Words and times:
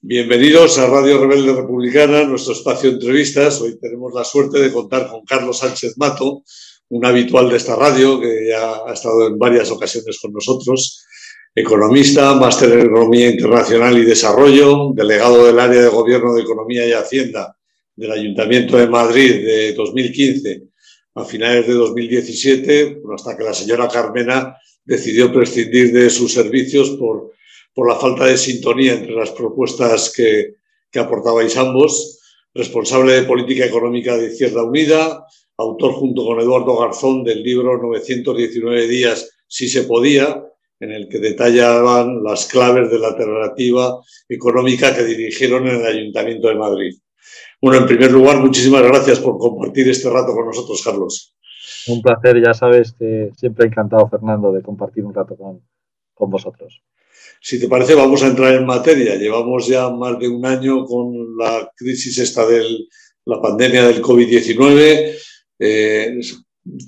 Bienvenidos 0.00 0.78
a 0.78 0.86
Radio 0.86 1.20
Rebelde 1.20 1.52
Republicana, 1.52 2.24
nuestro 2.24 2.54
espacio 2.54 2.90
de 2.90 2.96
entrevistas. 2.96 3.60
Hoy 3.60 3.78
tenemos 3.78 4.12
la 4.14 4.24
suerte 4.24 4.58
de 4.60 4.72
contar 4.72 5.08
con 5.08 5.24
Carlos 5.24 5.58
Sánchez 5.58 5.98
Mato, 5.98 6.44
un 6.88 7.04
habitual 7.04 7.50
de 7.50 7.56
esta 7.56 7.76
radio 7.76 8.20
que 8.20 8.48
ya 8.48 8.84
ha 8.86 8.92
estado 8.92 9.26
en 9.26 9.38
varias 9.38 9.70
ocasiones 9.70 10.18
con 10.20 10.32
nosotros, 10.32 11.04
economista, 11.54 12.34
máster 12.34 12.72
en 12.72 12.86
Economía 12.86 13.30
Internacional 13.30 13.98
y 13.98 14.04
Desarrollo, 14.04 14.92
delegado 14.94 15.46
del 15.46 15.58
área 15.58 15.82
de 15.82 15.88
Gobierno 15.88 16.34
de 16.34 16.42
Economía 16.42 16.86
y 16.86 16.92
Hacienda 16.92 17.56
del 17.94 18.12
Ayuntamiento 18.12 18.78
de 18.78 18.88
Madrid 18.88 19.44
de 19.44 19.72
2015 19.74 20.62
a 21.14 21.24
finales 21.24 21.66
de 21.66 21.74
2017, 21.74 23.02
hasta 23.14 23.36
que 23.36 23.44
la 23.44 23.52
señora 23.52 23.88
Carmena 23.88 24.56
decidió 24.84 25.32
prescindir 25.32 25.92
de 25.92 26.08
sus 26.10 26.32
servicios 26.32 26.90
por 26.90 27.32
por 27.74 27.88
la 27.88 27.96
falta 27.96 28.26
de 28.26 28.36
sintonía 28.36 28.94
entre 28.94 29.12
las 29.12 29.30
propuestas 29.30 30.12
que, 30.14 30.54
que 30.90 30.98
aportabais 30.98 31.56
ambos, 31.56 32.20
responsable 32.54 33.14
de 33.14 33.22
política 33.22 33.64
económica 33.64 34.16
de 34.16 34.26
Izquierda 34.26 34.62
Unida, 34.62 35.26
autor 35.56 35.92
junto 35.92 36.24
con 36.24 36.40
Eduardo 36.40 36.76
Garzón 36.78 37.24
del 37.24 37.42
libro 37.42 37.80
919 37.80 38.86
días 38.88 39.30
si 39.46 39.68
se 39.68 39.84
podía, 39.84 40.42
en 40.80 40.90
el 40.90 41.08
que 41.08 41.18
detallaban 41.18 42.24
las 42.24 42.46
claves 42.46 42.90
de 42.90 42.98
la 42.98 43.08
alternativa 43.08 44.00
económica 44.28 44.94
que 44.94 45.04
dirigieron 45.04 45.68
en 45.68 45.76
el 45.76 45.86
Ayuntamiento 45.86 46.48
de 46.48 46.54
Madrid. 46.56 46.94
Bueno, 47.60 47.78
en 47.78 47.86
primer 47.86 48.10
lugar, 48.10 48.38
muchísimas 48.38 48.82
gracias 48.82 49.20
por 49.20 49.38
compartir 49.38 49.88
este 49.88 50.10
rato 50.10 50.32
con 50.32 50.46
nosotros, 50.46 50.82
Carlos. 50.82 51.36
Un 51.86 52.02
placer, 52.02 52.42
ya 52.44 52.52
sabes 52.52 52.94
que 52.98 53.30
siempre 53.36 53.66
encantado, 53.66 54.08
Fernando, 54.08 54.50
de 54.50 54.62
compartir 54.62 55.04
un 55.04 55.14
rato 55.14 55.36
con, 55.36 55.60
con 56.14 56.30
vosotros. 56.30 56.82
Si 57.44 57.58
te 57.58 57.66
parece, 57.66 57.96
vamos 57.96 58.22
a 58.22 58.28
entrar 58.28 58.54
en 58.54 58.64
materia. 58.64 59.16
Llevamos 59.16 59.66
ya 59.66 59.90
más 59.90 60.16
de 60.16 60.28
un 60.28 60.46
año 60.46 60.84
con 60.84 61.36
la 61.36 61.68
crisis 61.74 62.16
esta 62.18 62.46
de 62.46 62.62
la 63.24 63.42
pandemia 63.42 63.84
del 63.88 64.00
COVID-19. 64.00 65.16
Eh, 65.58 66.20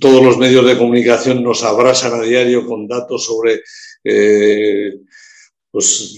todos 0.00 0.22
los 0.22 0.38
medios 0.38 0.64
de 0.64 0.78
comunicación 0.78 1.42
nos 1.42 1.64
abrasan 1.64 2.14
a 2.14 2.22
diario 2.22 2.64
con 2.66 2.86
datos 2.86 3.25
sobre 3.25 3.62
eh, 4.05 4.92
pues, 5.72 6.16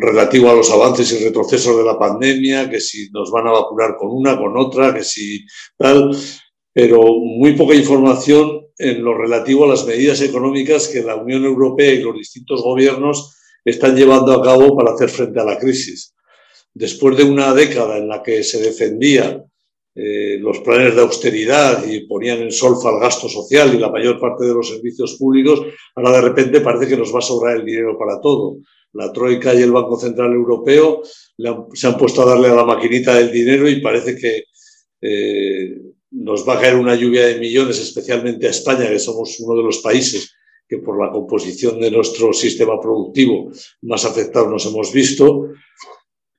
relativo 0.00 0.50
a 0.50 0.56
los 0.56 0.68
avances 0.72 1.12
y 1.12 1.24
retrocesos 1.24 1.76
de 1.76 1.84
la 1.84 1.96
pandemia, 1.96 2.68
que 2.68 2.80
si 2.80 3.08
nos 3.12 3.30
van 3.30 3.46
a 3.46 3.52
vacunar 3.52 3.96
con 3.96 4.08
una, 4.10 4.36
con 4.36 4.56
otra, 4.56 4.92
que 4.92 5.04
si 5.04 5.46
tal, 5.78 6.10
pero 6.72 7.02
muy 7.20 7.52
poca 7.52 7.76
información 7.76 8.66
en 8.78 9.04
lo 9.04 9.16
relativo 9.16 9.64
a 9.64 9.68
las 9.68 9.86
medidas 9.86 10.20
económicas 10.22 10.88
que 10.88 11.04
la 11.04 11.14
Unión 11.14 11.44
Europea 11.44 11.92
y 11.92 12.02
los 12.02 12.16
distintos 12.16 12.62
gobiernos 12.64 13.35
están 13.70 13.96
llevando 13.96 14.32
a 14.32 14.42
cabo 14.42 14.76
para 14.76 14.94
hacer 14.94 15.08
frente 15.08 15.40
a 15.40 15.44
la 15.44 15.58
crisis. 15.58 16.14
Después 16.72 17.16
de 17.16 17.24
una 17.24 17.52
década 17.52 17.98
en 17.98 18.08
la 18.08 18.22
que 18.22 18.44
se 18.44 18.60
defendían 18.60 19.44
eh, 19.94 20.38
los 20.38 20.60
planes 20.60 20.94
de 20.94 21.00
austeridad 21.00 21.84
y 21.86 22.06
ponían 22.06 22.42
en 22.42 22.52
solfa 22.52 22.90
el 22.90 23.00
gasto 23.00 23.28
social 23.28 23.74
y 23.74 23.78
la 23.78 23.90
mayor 23.90 24.20
parte 24.20 24.44
de 24.44 24.54
los 24.54 24.68
servicios 24.68 25.16
públicos, 25.18 25.62
ahora 25.94 26.12
de 26.12 26.20
repente 26.20 26.60
parece 26.60 26.86
que 26.86 26.96
nos 26.96 27.12
va 27.14 27.18
a 27.18 27.22
sobrar 27.22 27.56
el 27.56 27.64
dinero 27.64 27.98
para 27.98 28.20
todo. 28.20 28.58
La 28.92 29.12
Troika 29.12 29.52
y 29.54 29.62
el 29.62 29.72
Banco 29.72 29.98
Central 29.98 30.32
Europeo 30.32 31.02
se 31.72 31.86
han 31.86 31.98
puesto 31.98 32.22
a 32.22 32.26
darle 32.26 32.48
a 32.48 32.54
la 32.54 32.64
maquinita 32.64 33.14
del 33.14 33.32
dinero 33.32 33.68
y 33.68 33.80
parece 33.80 34.16
que 34.16 34.44
eh, 35.00 35.80
nos 36.12 36.48
va 36.48 36.54
a 36.54 36.60
caer 36.60 36.76
una 36.76 36.94
lluvia 36.94 37.26
de 37.26 37.38
millones, 37.38 37.80
especialmente 37.80 38.46
a 38.46 38.50
España, 38.50 38.88
que 38.88 38.98
somos 38.98 39.40
uno 39.40 39.56
de 39.56 39.64
los 39.64 39.78
países 39.78 40.30
que 40.68 40.78
por 40.78 41.02
la 41.02 41.12
composición 41.12 41.80
de 41.80 41.90
nuestro 41.90 42.32
sistema 42.32 42.80
productivo 42.80 43.50
más 43.82 44.04
afectados 44.04 44.50
nos 44.50 44.66
hemos 44.66 44.92
visto, 44.92 45.50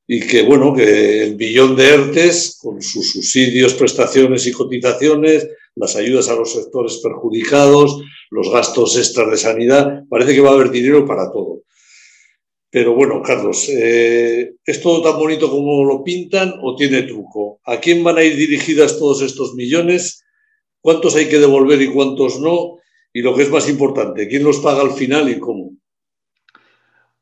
y 0.08 0.26
que, 0.26 0.44
bueno, 0.44 0.74
que 0.74 1.24
el 1.24 1.36
billón 1.36 1.76
de 1.76 1.90
ERTES, 1.90 2.60
con 2.62 2.82
sus 2.82 3.12
subsidios, 3.12 3.74
prestaciones 3.74 4.48
y 4.48 4.54
cotizaciones, 4.54 5.48
las 5.76 5.96
ayudas 5.98 6.30
a 6.30 6.36
los 6.36 6.54
sectores 6.54 6.98
perjudicados, 7.04 8.02
los 8.32 8.50
gastos 8.50 8.98
extras 8.98 9.30
de 9.30 9.38
sanidad, 9.38 10.04
parece 10.10 10.34
que 10.34 10.42
va 10.42 10.52
a 10.52 10.54
haber 10.54 10.72
dinero 10.72 11.06
para 11.06 11.30
todo. 11.32 11.64
Pero 12.70 12.96
bueno, 12.96 13.22
Carlos, 13.22 13.68
eh, 13.70 14.56
¿es 14.66 14.82
todo 14.82 15.02
tan 15.02 15.20
bonito 15.20 15.50
como 15.50 15.84
lo 15.84 16.04
pintan 16.04 16.54
o 16.62 16.76
tiene 16.76 17.04
truco? 17.04 17.60
¿A 17.66 17.80
quién 17.80 18.04
van 18.04 18.18
a 18.18 18.24
ir 18.24 18.36
dirigidas 18.36 18.98
todos 18.98 19.22
estos 19.22 19.56
millones? 19.56 20.24
¿Cuántos 20.82 21.16
hay 21.16 21.28
que 21.28 21.40
devolver 21.40 21.82
y 21.82 21.92
cuántos 21.92 22.40
no? 22.40 22.78
Y 23.18 23.24
lo 23.24 23.34
que 23.34 23.42
es 23.42 23.50
más 23.50 23.68
importante, 23.68 24.28
¿quién 24.28 24.44
los 24.44 24.60
paga 24.60 24.84
al 24.84 24.92
final 24.92 25.28
y 25.28 25.40
cómo? 25.40 25.72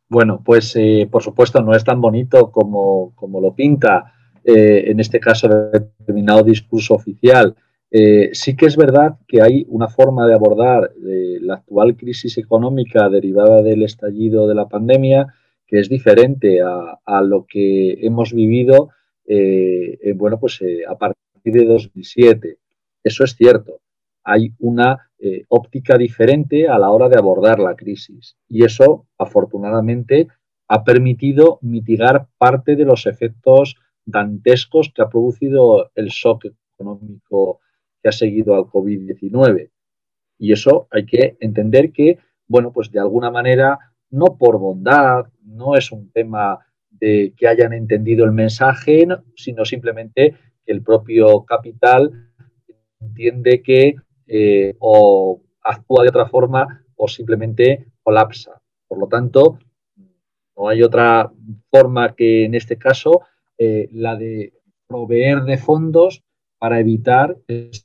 Bueno, 0.09 0.41
pues 0.44 0.75
eh, 0.75 1.07
por 1.09 1.23
supuesto 1.23 1.61
no 1.61 1.73
es 1.73 1.85
tan 1.85 2.01
bonito 2.01 2.51
como, 2.51 3.16
como 3.16 3.39
lo 3.39 3.56
pinta 3.56 4.13
eh, 4.44 4.83
en 4.88 5.00
este 5.00 5.22
caso 5.22 5.47
determinado 5.47 6.44
discurso 6.44 6.95
oficial. 6.95 7.56
Eh, 7.89 8.31
sí 8.33 8.57
que 8.57 8.66
es 8.66 8.75
verdad 8.75 9.19
que 9.25 9.41
hay 9.41 9.66
una 9.69 9.88
forma 9.88 10.28
de 10.28 10.33
abordar 10.33 10.91
la 10.97 11.53
actual 11.53 11.95
crisis 11.95 12.38
económica 12.38 13.07
derivada 13.07 13.62
del 13.62 13.83
estallido 13.83 14.50
de 14.50 14.56
la 14.56 14.67
pandemia 14.67 15.33
que 15.66 15.79
es 15.79 15.88
diferente 15.88 16.62
a, 16.62 17.00
a 17.06 17.22
lo 17.22 17.45
que 17.47 18.06
hemos 18.06 18.33
vivido, 18.33 18.89
bueno, 20.16 20.41
pues 20.41 20.59
a 20.89 20.97
partir 20.97 21.53
de 21.53 21.63
2007. 21.63 22.57
Eso 23.01 23.23
es 23.23 23.33
cierto. 23.38 23.79
Hay 24.25 24.53
una 24.59 25.09
eh, 25.18 25.46
óptica 25.47 25.97
diferente 25.97 26.68
a 26.68 26.78
la 26.78 26.90
hora 26.90 27.08
de 27.08 27.18
abordar 27.18 27.59
la 27.59 27.75
crisis. 27.75 28.36
Y 28.50 28.66
eso, 28.66 29.08
afortunadamente, 29.18 30.28
ha 30.68 30.84
permitido 30.84 31.59
mitigar 31.62 32.28
parte 32.38 32.75
de 32.75 32.86
los 32.86 33.06
efectos 33.06 33.75
dantescos 34.06 34.91
que 34.94 35.02
ha 35.02 35.09
producido 35.09 35.91
el 35.96 36.08
shock 36.08 36.46
económico 36.74 37.59
que 38.02 38.09
ha 38.09 38.12
seguido 38.12 38.56
al 38.56 38.63
COVID-19. 38.63 39.69
Y 40.38 40.52
eso 40.52 40.88
hay 40.92 41.06
que 41.06 41.38
entender 41.40 41.92
que, 41.92 42.19
bueno, 42.47 42.72
pues 42.72 42.92
de 42.92 43.00
alguna 43.00 43.31
manera, 43.31 43.80
no 44.09 44.38
por 44.38 44.59
bondad, 44.59 45.25
no 45.44 45.75
es 45.75 45.92
un 45.92 46.12
tema 46.12 46.59
de 46.90 47.34
que 47.38 47.47
hayan 47.47 47.74
entendido 47.74 48.25
el 48.25 48.31
mensaje, 48.31 49.07
sino 49.36 49.66
simplemente 49.66 50.36
que 50.66 50.72
el 50.72 50.81
propio 50.81 51.46
capital 51.46 52.31
entiende 53.00 53.62
que 53.62 53.96
eh, 54.28 54.75
o 54.80 55.41
actúa 55.62 56.03
de 56.03 56.09
otra 56.09 56.28
forma 56.28 56.84
o 56.96 57.08
simplemente 57.08 57.88
colapsa. 58.03 58.62
Por 58.88 59.00
lo 59.00 59.08
tanto, 59.08 59.59
no 60.56 60.69
hay 60.69 60.81
otra 60.84 61.31
forma 61.69 62.16
que 62.16 62.46
en 62.46 62.56
este 62.56 62.78
caso 62.78 63.22
eh, 63.58 63.90
la 63.91 64.16
de 64.16 64.53
proveer 64.88 65.44
de 65.44 65.58
fondos 65.58 66.24
para 66.58 66.80
evitar 66.80 67.38
que 67.47 67.69
se, 67.72 67.84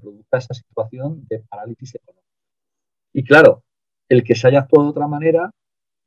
produzca, 0.00 0.38
esa 0.38 0.54
situación 0.54 1.26
de 1.28 1.40
parálisis 1.40 1.94
económica. 1.94 2.26
Y 3.12 3.24
claro, 3.24 3.62
el 4.08 4.24
que 4.24 4.34
se 4.34 4.48
haya 4.48 4.60
actuado 4.60 4.86
de 4.86 4.90
otra 4.90 5.06
manera 5.06 5.50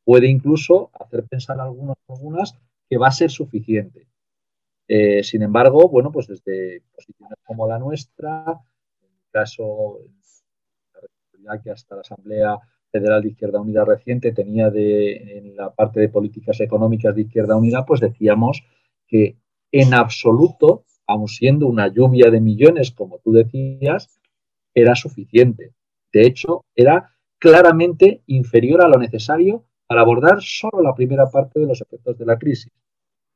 puede 0.04 0.28
incluso 0.28 0.90
hacer 0.94 1.24
pensar 1.26 1.60
a 1.60 1.64
algunos 1.64 1.96
algunas 2.08 2.58
que 2.90 2.98
va 2.98 3.08
a 3.08 3.12
ser 3.12 3.30
suficiente. 3.30 4.08
Eh, 4.88 5.24
sin 5.24 5.44
embargo, 5.44 5.88
bueno, 5.88 6.12
pues 6.12 6.28
desde 6.28 6.82
posiciones 6.94 7.38
como 7.46 7.68
la 7.68 7.80
nuestra, 7.80 8.60
caso, 9.32 10.00
ya 11.40 11.62
que 11.62 11.72
hasta 11.72 11.96
la 11.96 12.02
Asamblea 12.02 12.58
Federal 12.92 13.22
de 13.22 13.30
Izquierda 13.30 13.62
Unida 13.62 13.86
reciente 13.86 14.32
tenía 14.34 14.70
de, 14.70 15.38
en 15.38 15.56
la 15.56 15.74
parte 15.74 16.00
de 16.00 16.10
políticas 16.10 16.60
económicas 16.60 17.16
de 17.16 17.22
Izquierda 17.22 17.56
Unida, 17.56 17.86
pues 17.86 18.02
decíamos 18.02 18.64
que 19.08 19.38
en 19.72 19.94
absoluto, 19.94 20.86
aun 21.08 21.28
siendo 21.28 21.68
una 21.68 21.88
lluvia 21.88 22.30
de 22.30 22.42
millones, 22.42 22.92
como 22.92 23.20
tú 23.20 23.32
decías, 23.32 24.20
era 24.74 24.96
suficiente. 24.96 25.74
De 26.12 26.28
hecho, 26.28 26.66
era 26.76 27.16
claramente 27.40 28.22
inferior 28.28 28.84
a 28.84 28.88
lo 28.88 29.00
necesario 29.00 29.66
para 29.88 30.02
abordar 30.02 30.42
solo 30.42 30.82
la 30.82 30.94
primera 30.94 31.30
parte 31.30 31.60
de 31.60 31.66
los 31.66 31.82
efectos 31.82 32.18
de 32.18 32.26
la 32.26 32.38
crisis. 32.38 32.72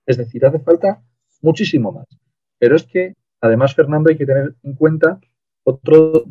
Es 0.05 0.17
decir, 0.17 0.45
hace 0.45 0.59
falta 0.59 1.01
muchísimo 1.41 1.91
más. 1.91 2.05
Pero 2.59 2.75
es 2.75 2.83
que, 2.83 3.13
además, 3.41 3.73
Fernando, 3.73 4.09
hay 4.09 4.17
que 4.17 4.25
tener 4.25 4.55
en 4.63 4.75
cuenta 4.75 5.19
otro 5.65 6.25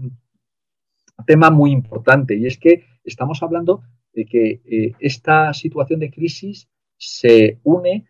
tema 1.26 1.50
muy 1.50 1.70
importante 1.70 2.36
y 2.36 2.46
es 2.46 2.58
que 2.58 2.84
estamos 3.04 3.42
hablando 3.42 3.82
de 4.12 4.24
que 4.24 4.62
eh, 4.64 4.92
esta 5.00 5.52
situación 5.52 6.00
de 6.00 6.10
crisis 6.10 6.68
se 6.96 7.60
une 7.62 8.06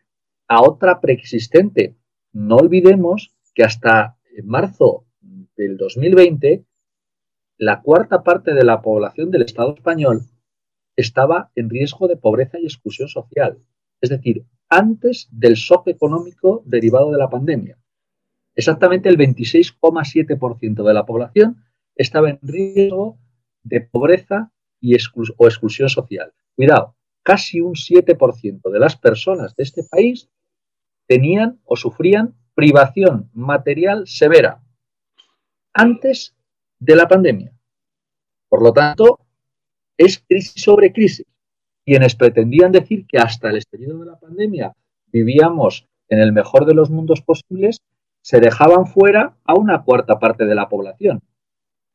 a 0.48 0.62
otra 0.62 1.00
preexistente. 1.00 1.96
No 2.32 2.56
olvidemos 2.56 3.34
que 3.54 3.64
hasta 3.64 4.18
marzo 4.44 5.06
del 5.56 5.76
2020 5.76 6.64
la 7.56 7.80
cuarta 7.82 8.22
parte 8.22 8.52
de 8.52 8.64
la 8.64 8.82
población 8.82 9.30
del 9.30 9.42
Estado 9.42 9.74
español 9.74 10.22
estaba 10.96 11.50
en 11.54 11.70
riesgo 11.70 12.08
de 12.08 12.16
pobreza 12.16 12.58
y 12.58 12.64
exclusión 12.64 13.08
social, 13.08 13.58
es 14.00 14.10
decir, 14.10 14.44
antes 14.68 15.28
del 15.30 15.54
shock 15.54 15.88
económico 15.88 16.62
derivado 16.66 17.10
de 17.10 17.18
la 17.18 17.30
pandemia. 17.30 17.78
Exactamente 18.54 19.08
el 19.08 19.18
26,7% 19.18 20.84
de 20.84 20.94
la 20.94 21.04
población 21.04 21.64
estaba 21.96 22.30
en 22.30 22.38
riesgo 22.42 23.18
de 23.62 23.80
pobreza 23.80 24.52
y 24.80 24.94
o 24.94 25.46
exclusión 25.46 25.88
social. 25.88 26.32
Cuidado, 26.54 26.94
casi 27.22 27.60
un 27.60 27.74
7% 27.74 28.70
de 28.70 28.78
las 28.78 28.96
personas 28.96 29.56
de 29.56 29.62
este 29.64 29.82
país 29.84 30.28
tenían 31.06 31.60
o 31.64 31.76
sufrían 31.76 32.34
privación 32.54 33.30
material 33.32 34.06
severa 34.06 34.62
antes 35.72 36.34
de 36.78 36.96
la 36.96 37.08
pandemia. 37.08 37.52
Por 38.48 38.62
lo 38.62 38.72
tanto, 38.72 39.18
es 39.96 40.22
crisis 40.26 40.62
sobre 40.62 40.92
crisis. 40.92 41.26
Quienes 41.84 42.14
pretendían 42.14 42.72
decir 42.72 43.06
que 43.06 43.18
hasta 43.18 43.50
el 43.50 43.56
estallido 43.56 43.98
de 43.98 44.06
la 44.06 44.18
pandemia 44.18 44.72
vivíamos 45.06 45.86
en 46.08 46.20
el 46.20 46.32
mejor 46.32 46.66
de 46.66 46.74
los 46.74 46.90
mundos 46.90 47.20
posibles, 47.22 47.80
se 48.24 48.40
dejaban 48.40 48.86
fuera 48.86 49.36
a 49.44 49.54
una 49.54 49.84
cuarta 49.84 50.18
parte 50.18 50.46
de 50.46 50.54
la 50.54 50.70
población. 50.70 51.20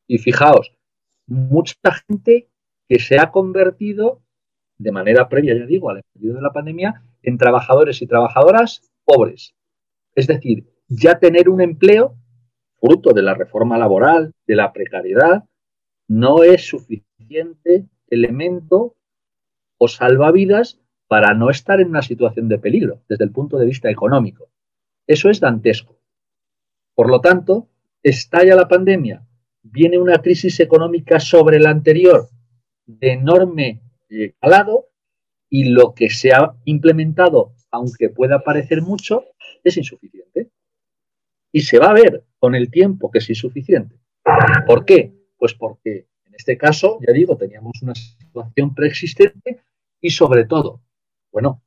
Y 0.07 0.19
fijaos, 0.19 0.77
mucha 1.25 1.91
gente 2.07 2.49
que 2.87 2.99
se 2.99 3.19
ha 3.19 3.31
convertido 3.31 4.21
de 4.77 4.91
manera 4.91 5.27
previa, 5.27 5.57
ya 5.57 5.65
digo, 5.65 5.89
al 5.89 5.97
estallido 5.97 6.35
de 6.35 6.41
la 6.43 6.53
pandemia, 6.53 7.03
en 7.23 7.39
trabajadores 7.39 8.03
y 8.03 8.07
trabajadoras 8.07 8.91
pobres. 9.05 9.55
Es 10.13 10.27
decir, 10.27 10.69
ya 10.87 11.17
tener 11.17 11.49
un 11.49 11.61
empleo, 11.61 12.15
fruto 12.79 13.11
de 13.11 13.23
la 13.23 13.33
reforma 13.33 13.79
laboral, 13.79 14.31
de 14.45 14.55
la 14.55 14.71
precariedad, 14.71 15.45
no 16.07 16.43
es 16.43 16.67
suficiente 16.67 17.87
elemento 18.07 18.95
o 19.79 19.87
salvavidas 19.87 20.79
para 21.07 21.33
no 21.33 21.49
estar 21.49 21.81
en 21.81 21.89
una 21.89 22.03
situación 22.03 22.47
de 22.49 22.59
peligro 22.59 23.01
desde 23.09 23.25
el 23.25 23.31
punto 23.31 23.57
de 23.57 23.65
vista 23.65 23.89
económico. 23.89 24.51
Eso 25.07 25.31
es 25.31 25.39
dantesco. 25.39 25.98
Por 26.99 27.09
lo 27.09 27.21
tanto, 27.21 27.69
estalla 28.03 28.57
la 28.57 28.67
pandemia, 28.67 29.25
viene 29.63 29.97
una 29.97 30.21
crisis 30.21 30.59
económica 30.59 31.17
sobre 31.21 31.57
la 31.57 31.69
anterior 31.69 32.27
de 32.85 33.13
enorme 33.13 33.81
eh, 34.09 34.33
calado 34.37 34.87
y 35.49 35.69
lo 35.69 35.93
que 35.93 36.09
se 36.09 36.33
ha 36.33 36.57
implementado, 36.65 37.53
aunque 37.71 38.09
pueda 38.09 38.43
parecer 38.43 38.81
mucho, 38.81 39.23
es 39.63 39.77
insuficiente. 39.77 40.49
Y 41.53 41.61
se 41.61 41.79
va 41.79 41.91
a 41.91 41.93
ver 41.93 42.25
con 42.37 42.53
el 42.53 42.69
tiempo 42.69 43.09
que 43.09 43.19
es 43.19 43.29
insuficiente. 43.29 43.95
¿Por 44.67 44.83
qué? 44.83 45.13
Pues 45.37 45.53
porque 45.53 46.09
en 46.25 46.35
este 46.35 46.57
caso, 46.57 46.99
ya 47.07 47.13
digo, 47.13 47.37
teníamos 47.37 47.81
una 47.81 47.95
situación 47.95 48.75
preexistente 48.75 49.61
y 50.01 50.09
sobre 50.09 50.43
todo, 50.43 50.81
bueno, 51.31 51.63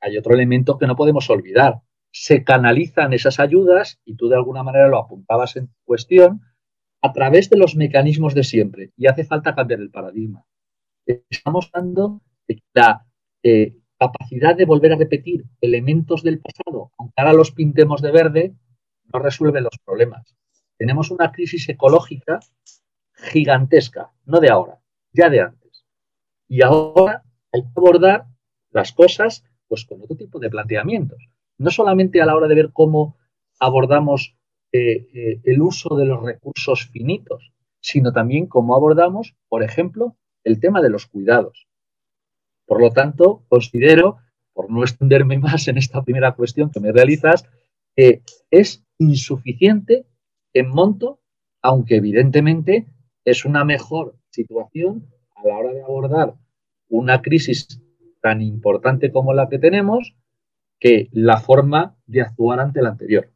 hay 0.00 0.16
otro 0.16 0.32
elemento 0.32 0.78
que 0.78 0.86
no 0.86 0.94
podemos 0.94 1.28
olvidar. 1.28 1.82
Se 2.12 2.44
canalizan 2.44 3.12
esas 3.12 3.40
ayudas, 3.40 4.00
y 4.04 4.16
tú 4.16 4.28
de 4.28 4.36
alguna 4.36 4.62
manera 4.62 4.88
lo 4.88 4.98
apuntabas 4.98 5.56
en 5.56 5.70
cuestión, 5.84 6.42
a 7.02 7.12
través 7.12 7.48
de 7.50 7.58
los 7.58 7.76
mecanismos 7.76 8.34
de 8.34 8.44
siempre. 8.44 8.90
Y 8.96 9.06
hace 9.06 9.24
falta 9.24 9.54
cambiar 9.54 9.80
el 9.80 9.90
paradigma. 9.90 10.44
Estamos 11.06 11.70
de 11.72 12.62
la 12.74 13.06
eh, 13.42 13.76
capacidad 13.98 14.56
de 14.56 14.64
volver 14.64 14.92
a 14.92 14.96
repetir 14.96 15.44
elementos 15.60 16.22
del 16.22 16.40
pasado, 16.40 16.92
aunque 16.98 17.14
ahora 17.16 17.32
los 17.32 17.52
pintemos 17.52 18.02
de 18.02 18.12
verde, 18.12 18.54
no 19.12 19.18
resuelve 19.18 19.60
los 19.60 19.78
problemas. 19.84 20.36
Tenemos 20.76 21.10
una 21.10 21.32
crisis 21.32 21.68
ecológica 21.68 22.40
gigantesca, 23.14 24.12
no 24.24 24.40
de 24.40 24.50
ahora, 24.50 24.80
ya 25.12 25.28
de 25.28 25.40
antes. 25.40 25.84
Y 26.48 26.62
ahora 26.62 27.22
hay 27.52 27.62
que 27.62 27.72
abordar 27.76 28.26
las 28.70 28.92
cosas 28.92 29.44
pues 29.68 29.84
con 29.84 30.02
otro 30.02 30.16
tipo 30.16 30.38
de 30.38 30.50
planteamientos. 30.50 31.29
No 31.60 31.70
solamente 31.70 32.22
a 32.22 32.24
la 32.24 32.34
hora 32.34 32.48
de 32.48 32.54
ver 32.54 32.70
cómo 32.72 33.18
abordamos 33.58 34.34
eh, 34.72 35.08
eh, 35.12 35.40
el 35.44 35.60
uso 35.60 35.94
de 35.94 36.06
los 36.06 36.22
recursos 36.22 36.86
finitos, 36.86 37.52
sino 37.80 38.12
también 38.12 38.46
cómo 38.46 38.74
abordamos, 38.74 39.36
por 39.46 39.62
ejemplo, 39.62 40.16
el 40.42 40.58
tema 40.58 40.80
de 40.80 40.88
los 40.88 41.04
cuidados. 41.04 41.68
Por 42.64 42.80
lo 42.80 42.92
tanto, 42.92 43.44
considero, 43.50 44.16
por 44.54 44.70
no 44.70 44.82
extenderme 44.82 45.38
más 45.46 45.68
en 45.68 45.76
esta 45.76 46.02
primera 46.02 46.32
cuestión 46.32 46.70
que 46.70 46.80
me 46.80 46.92
realizas, 46.92 47.44
que 47.94 48.22
es 48.50 48.82
insuficiente 48.96 50.06
en 50.54 50.70
monto, 50.70 51.20
aunque 51.60 51.96
evidentemente 51.96 52.86
es 53.26 53.44
una 53.44 53.66
mejor 53.66 54.16
situación 54.30 55.10
a 55.34 55.46
la 55.46 55.58
hora 55.58 55.74
de 55.74 55.82
abordar 55.82 56.34
una 56.88 57.20
crisis 57.20 57.82
tan 58.22 58.40
importante 58.40 59.12
como 59.12 59.34
la 59.34 59.50
que 59.50 59.58
tenemos 59.58 60.16
que 60.80 61.08
la 61.12 61.38
forma 61.38 61.96
de 62.06 62.22
actuar 62.22 62.58
ante 62.58 62.82
la 62.82 62.88
anterior. 62.88 63.30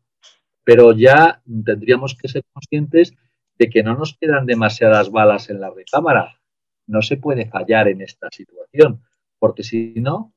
Pero 0.65 0.93
ya 0.93 1.43
tendríamos 1.65 2.17
que 2.17 2.29
ser 2.29 2.43
conscientes 2.53 3.15
de 3.59 3.69
que 3.69 3.83
no 3.83 3.95
nos 3.95 4.17
quedan 4.19 4.47
demasiadas 4.47 5.11
balas 5.11 5.51
en 5.51 5.61
la 5.61 5.71
recámara. 5.71 6.41
No 6.87 7.03
se 7.03 7.19
puede 7.19 7.47
fallar 7.47 7.89
en 7.89 8.01
esta 8.01 8.29
situación, 8.31 9.03
porque 9.39 9.63
si 9.63 9.95
no, 9.97 10.33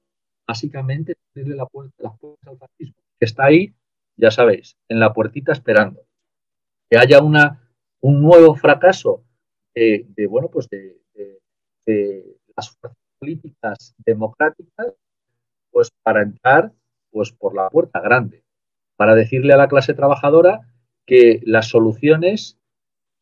básicamente 0.46 1.16
abrirle 1.32 1.56
la 1.56 1.66
puerta, 1.66 1.96
las 2.00 2.14
al 2.46 2.58
fascismo, 2.58 3.02
que 3.20 3.26
está 3.26 3.46
ahí, 3.46 3.74
ya 4.18 4.32
sabéis, 4.32 4.78
en 4.90 5.00
la 5.00 5.14
puertita 5.14 5.54
esperando. 5.54 6.06
Que 6.90 6.98
haya 6.98 7.22
una, 7.22 7.72
un 8.02 8.22
nuevo 8.22 8.56
fracaso 8.56 9.24
de, 9.74 10.28
bueno, 10.30 10.50
pues 10.50 10.68
de, 10.70 10.98
las 12.56 12.72
fuerzas 12.72 12.98
políticas 13.20 13.96
democráticas, 13.98 14.94
pues 15.72 15.92
para 16.04 16.24
entrar 16.24 16.74
pues 17.18 17.32
por 17.32 17.56
la 17.56 17.68
puerta 17.72 18.00
grande, 18.00 18.44
para 18.96 19.16
decirle 19.16 19.54
a 19.54 19.58
la 19.58 19.68
clase 19.68 19.96
trabajadora 19.96 20.72
que 21.08 21.42
las 21.46 21.68
soluciones 21.68 22.60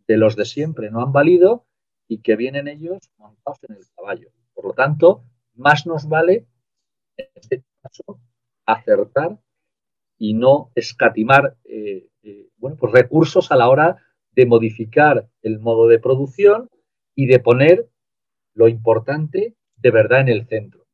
de 0.06 0.18
los 0.18 0.36
de 0.36 0.44
siempre 0.44 0.92
no 0.92 1.02
han 1.02 1.14
valido 1.14 1.66
y 2.10 2.18
que 2.18 2.36
vienen 2.36 2.68
ellos 2.68 3.10
montados 3.18 3.60
en 3.70 3.76
el 3.78 3.86
caballo. 3.96 4.32
Por 4.54 4.66
lo 4.66 4.74
tanto, 4.74 5.24
más 5.54 5.88
nos 5.88 6.10
vale, 6.10 6.46
en 7.16 7.28
este 7.36 7.64
caso, 7.82 8.20
acertar 8.66 9.40
y 10.18 10.34
no 10.34 10.72
escatimar 10.76 11.56
eh, 11.64 12.10
eh, 12.24 12.50
bueno, 12.58 12.76
pues 12.78 12.92
recursos 12.92 13.50
a 13.50 13.56
la 13.56 13.70
hora 13.70 14.04
de 14.34 14.46
modificar 14.46 15.30
el 15.42 15.62
modo 15.62 15.88
de 15.88 16.00
producción 16.00 16.70
y 17.16 17.28
de 17.28 17.40
poner 17.40 17.88
lo 18.56 18.68
importante 18.68 19.56
de 19.78 19.92
verdad 19.92 20.20
en 20.20 20.28
el 20.28 20.48
centro. 20.48 20.86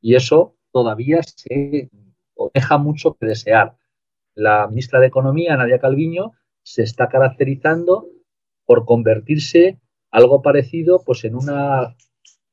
Y 0.00 0.16
eso 0.16 0.56
todavía 0.72 1.22
se 1.22 1.88
deja 2.54 2.78
mucho 2.78 3.14
que 3.14 3.26
desear. 3.26 3.76
La 4.34 4.66
ministra 4.68 5.00
de 5.00 5.08
Economía, 5.08 5.56
Nadia 5.56 5.78
Calviño, 5.78 6.32
se 6.62 6.82
está 6.82 7.08
caracterizando 7.08 8.08
por 8.64 8.84
convertirse 8.84 9.78
algo 10.10 10.42
parecido 10.42 11.02
pues 11.04 11.24
en 11.24 11.34
una 11.34 11.96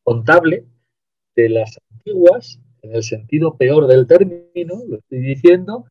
contable 0.03 0.65
de 1.35 1.49
las 1.49 1.79
antiguas, 1.91 2.59
en 2.81 2.95
el 2.95 3.03
sentido 3.03 3.57
peor 3.57 3.87
del 3.87 4.07
término, 4.07 4.75
lo 4.87 4.97
estoy 4.97 5.19
diciendo, 5.19 5.85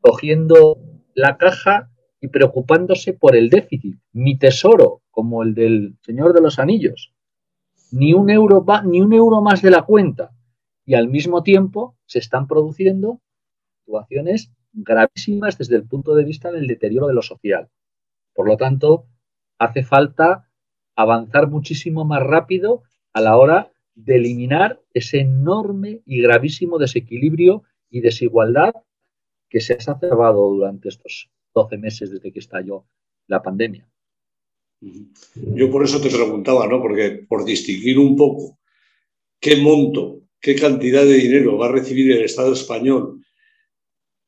cogiendo 0.00 0.78
la 1.14 1.36
caja 1.36 1.90
y 2.20 2.28
preocupándose 2.28 3.12
por 3.12 3.36
el 3.36 3.50
déficit. 3.50 3.98
Mi 4.12 4.38
tesoro, 4.38 5.02
como 5.10 5.42
el 5.42 5.54
del 5.54 5.96
Señor 6.02 6.32
de 6.32 6.40
los 6.40 6.58
Anillos, 6.58 7.12
ni 7.90 8.14
un 8.14 8.30
euro, 8.30 8.64
ni 8.84 9.00
un 9.00 9.12
euro 9.12 9.42
más 9.42 9.62
de 9.62 9.70
la 9.70 9.82
cuenta. 9.82 10.30
Y 10.86 10.94
al 10.94 11.08
mismo 11.08 11.42
tiempo 11.42 11.96
se 12.10 12.18
están 12.18 12.48
produciendo 12.48 13.20
situaciones 13.84 14.50
gravísimas 14.72 15.56
desde 15.56 15.76
el 15.76 15.86
punto 15.86 16.16
de 16.16 16.24
vista 16.24 16.50
del 16.50 16.66
deterioro 16.66 17.06
de 17.06 17.14
lo 17.14 17.22
social. 17.22 17.68
Por 18.34 18.48
lo 18.48 18.56
tanto, 18.56 19.06
hace 19.60 19.84
falta 19.84 20.50
avanzar 20.96 21.48
muchísimo 21.48 22.04
más 22.04 22.20
rápido 22.24 22.82
a 23.12 23.20
la 23.20 23.36
hora 23.36 23.70
de 23.94 24.16
eliminar 24.16 24.80
ese 24.92 25.20
enorme 25.20 26.02
y 26.04 26.20
gravísimo 26.20 26.78
desequilibrio 26.78 27.62
y 27.90 28.00
desigualdad 28.00 28.74
que 29.48 29.60
se 29.60 29.74
ha 29.74 29.76
exacerbado 29.76 30.48
durante 30.48 30.88
estos 30.88 31.30
12 31.54 31.78
meses 31.78 32.10
desde 32.10 32.32
que 32.32 32.40
estalló 32.40 32.86
la 33.28 33.40
pandemia. 33.40 33.88
Yo 34.80 35.70
por 35.70 35.84
eso 35.84 36.00
te 36.00 36.10
preguntaba, 36.10 36.66
¿no? 36.66 36.82
Porque 36.82 37.24
por 37.28 37.44
distinguir 37.44 38.00
un 38.00 38.16
poco 38.16 38.58
qué 39.38 39.56
monto, 39.62 40.22
qué 40.40 40.54
cantidad 40.54 41.04
de 41.04 41.14
dinero 41.14 41.58
va 41.58 41.66
a 41.66 41.72
recibir 41.72 42.12
el 42.12 42.24
Estado 42.24 42.52
español 42.52 43.20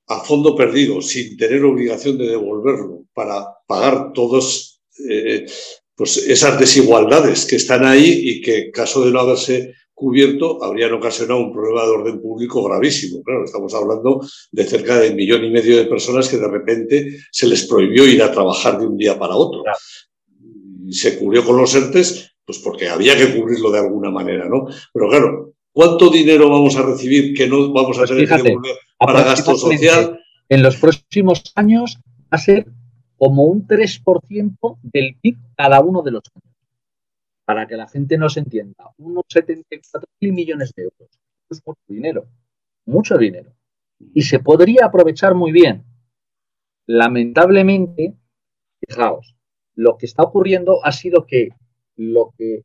a 0.08 0.20
fondo 0.20 0.54
perdido, 0.54 1.00
sin 1.00 1.36
tener 1.36 1.64
obligación 1.64 2.18
de 2.18 2.28
devolverlo, 2.28 3.04
para 3.14 3.46
pagar 3.66 4.12
todas 4.12 4.80
eh, 5.08 5.46
pues 5.94 6.16
esas 6.16 6.58
desigualdades 6.58 7.46
que 7.46 7.56
están 7.56 7.84
ahí 7.84 8.20
y 8.24 8.40
que, 8.40 8.58
en 8.58 8.70
caso 8.72 9.04
de 9.04 9.12
no 9.12 9.20
haberse 9.20 9.74
cubierto, 9.94 10.62
habrían 10.62 10.92
ocasionado 10.94 11.40
un 11.40 11.52
problema 11.52 11.84
de 11.84 11.90
orden 11.90 12.20
público 12.20 12.62
gravísimo. 12.64 13.22
Claro, 13.22 13.44
estamos 13.44 13.72
hablando 13.74 14.20
de 14.50 14.64
cerca 14.64 14.98
de 14.98 15.10
un 15.10 15.16
millón 15.16 15.44
y 15.44 15.50
medio 15.50 15.76
de 15.76 15.84
personas 15.84 16.28
que 16.28 16.38
de 16.38 16.48
repente 16.48 17.18
se 17.30 17.46
les 17.46 17.66
prohibió 17.66 18.04
ir 18.06 18.22
a 18.22 18.32
trabajar 18.32 18.78
de 18.78 18.86
un 18.86 18.96
día 18.96 19.18
para 19.18 19.36
otro. 19.36 19.62
Se 20.90 21.18
cubrió 21.18 21.44
con 21.44 21.56
los 21.56 21.74
ERTES, 21.74 22.34
pues 22.44 22.58
porque 22.58 22.88
había 22.88 23.16
que 23.16 23.38
cubrirlo 23.38 23.70
de 23.70 23.78
alguna 23.78 24.10
manera, 24.10 24.48
¿no? 24.48 24.66
Pero 24.92 25.08
claro, 25.08 25.51
¿cuánto 25.72 26.10
dinero 26.10 26.48
vamos 26.50 26.76
a 26.76 26.82
recibir 26.82 27.34
que 27.34 27.48
no 27.48 27.72
vamos 27.72 27.96
a 27.96 28.00
pues 28.00 28.10
tener 28.10 28.28
que 28.28 28.42
devolver 28.42 28.76
para 28.98 29.24
gasto 29.24 29.56
social? 29.56 30.20
En 30.48 30.62
los 30.62 30.76
próximos 30.76 31.42
años 31.54 31.98
va 32.22 32.36
a 32.36 32.38
ser 32.38 32.66
como 33.16 33.44
un 33.44 33.66
3% 33.66 34.78
del 34.82 35.16
PIB 35.20 35.36
cada 35.56 35.80
uno 35.80 36.02
de 36.02 36.10
los 36.10 36.22
años 36.34 36.52
para 37.44 37.66
que 37.66 37.76
la 37.76 37.88
gente 37.88 38.16
nos 38.18 38.36
entienda, 38.36 38.90
unos 38.98 39.24
74 39.28 40.08
mil 40.20 40.32
millones 40.32 40.72
de 40.74 40.84
euros. 40.84 41.10
es 41.50 41.62
mucho 41.66 41.80
dinero, 41.88 42.26
mucho 42.86 43.18
dinero. 43.18 43.52
Y 44.14 44.22
se 44.22 44.38
podría 44.38 44.86
aprovechar 44.86 45.34
muy 45.34 45.52
bien. 45.52 45.84
Lamentablemente, 46.86 48.14
fijaos, 48.80 49.36
lo 49.74 49.96
que 49.96 50.06
está 50.06 50.22
ocurriendo 50.22 50.84
ha 50.84 50.92
sido 50.92 51.26
que 51.26 51.50
lo 51.96 52.32
que 52.36 52.62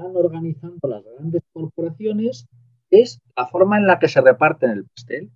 están 0.00 0.16
organizando 0.16 0.88
las 0.88 1.04
grandes 1.04 1.42
corporaciones 1.52 2.48
es 2.90 3.20
la 3.36 3.46
forma 3.46 3.76
en 3.76 3.86
la 3.86 3.98
que 3.98 4.08
se 4.08 4.20
reparten 4.20 4.70
el 4.70 4.86
pastel, 4.86 5.30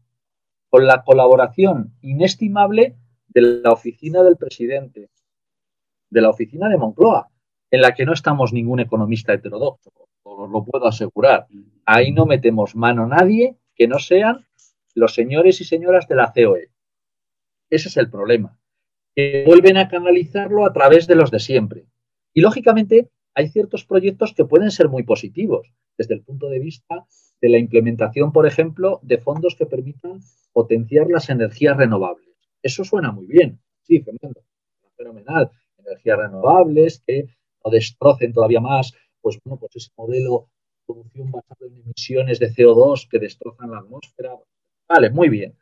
con 0.70 0.86
la 0.86 1.04
colaboración 1.04 1.94
inestimable 2.00 2.96
de 3.28 3.40
la 3.62 3.72
oficina 3.72 4.22
del 4.22 4.36
presidente, 4.36 5.10
de 6.10 6.20
la 6.20 6.30
oficina 6.30 6.68
de 6.68 6.78
Moncloa, 6.78 7.28
en 7.70 7.80
la 7.80 7.94
que 7.94 8.06
no 8.06 8.12
estamos 8.12 8.52
ningún 8.52 8.80
economista 8.80 9.34
heterodoxo, 9.34 9.92
os 10.22 10.50
lo 10.50 10.64
puedo 10.64 10.86
asegurar. 10.86 11.46
Ahí 11.84 12.10
no 12.12 12.26
metemos 12.26 12.74
mano 12.74 13.06
nadie 13.06 13.56
que 13.74 13.86
no 13.86 13.98
sean 13.98 14.46
los 14.94 15.14
señores 15.14 15.60
y 15.60 15.64
señoras 15.64 16.08
de 16.08 16.14
la 16.14 16.32
COE. 16.32 16.70
Ese 17.70 17.88
es 17.88 17.96
el 17.96 18.10
problema. 18.10 18.58
Que 19.14 19.44
vuelven 19.46 19.76
a 19.76 19.88
canalizarlo 19.88 20.66
a 20.66 20.72
través 20.72 21.06
de 21.06 21.16
los 21.16 21.30
de 21.30 21.40
siempre. 21.40 21.86
Y 22.32 22.40
lógicamente 22.40 23.10
hay 23.34 23.48
ciertos 23.48 23.84
proyectos 23.84 24.32
que 24.32 24.44
pueden 24.44 24.70
ser 24.70 24.88
muy 24.88 25.02
positivos 25.02 25.72
desde 25.98 26.14
el 26.14 26.22
punto 26.22 26.48
de 26.48 26.58
vista 26.58 27.06
de 27.40 27.48
la 27.48 27.58
implementación, 27.58 28.32
por 28.32 28.46
ejemplo, 28.46 29.00
de 29.02 29.18
fondos 29.18 29.56
que 29.56 29.66
permitan 29.66 30.20
potenciar 30.52 31.08
las 31.08 31.28
energías 31.28 31.76
renovables. 31.76 32.28
Eso 32.62 32.84
suena 32.84 33.12
muy 33.12 33.26
bien. 33.26 33.60
Sí, 33.82 34.00
Fernando, 34.00 34.40
fenomenal. 34.96 35.50
Energías 35.78 36.18
renovables 36.18 37.02
que 37.06 37.26
no 37.64 37.70
destrocen 37.70 38.32
todavía 38.32 38.60
más, 38.60 38.94
pues 39.20 39.38
bueno, 39.44 39.58
pues 39.58 39.76
ese 39.76 39.90
modelo 39.96 40.48
de 40.78 40.94
producción 40.94 41.30
basado 41.30 41.66
en 41.66 41.82
emisiones 41.82 42.38
de 42.38 42.50
CO2 42.50 43.08
que 43.08 43.18
destrozan 43.18 43.70
la 43.70 43.78
atmósfera. 43.78 44.36
Vale, 44.88 45.10
muy 45.10 45.28
bien. 45.28 45.54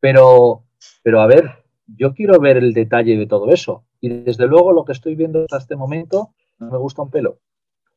Pero, 0.00 0.64
pero 1.02 1.20
a 1.20 1.26
ver, 1.26 1.62
yo 1.86 2.12
quiero 2.14 2.40
ver 2.40 2.58
el 2.58 2.72
detalle 2.72 3.16
de 3.16 3.26
todo 3.26 3.50
eso. 3.50 3.84
Y 4.00 4.08
desde 4.08 4.46
luego 4.46 4.72
lo 4.72 4.84
que 4.84 4.92
estoy 4.92 5.14
viendo 5.14 5.42
hasta 5.42 5.58
este 5.58 5.76
momento 5.76 6.34
no 6.62 6.70
me 6.70 6.78
gusta 6.78 7.02
un 7.02 7.10
pelo. 7.10 7.38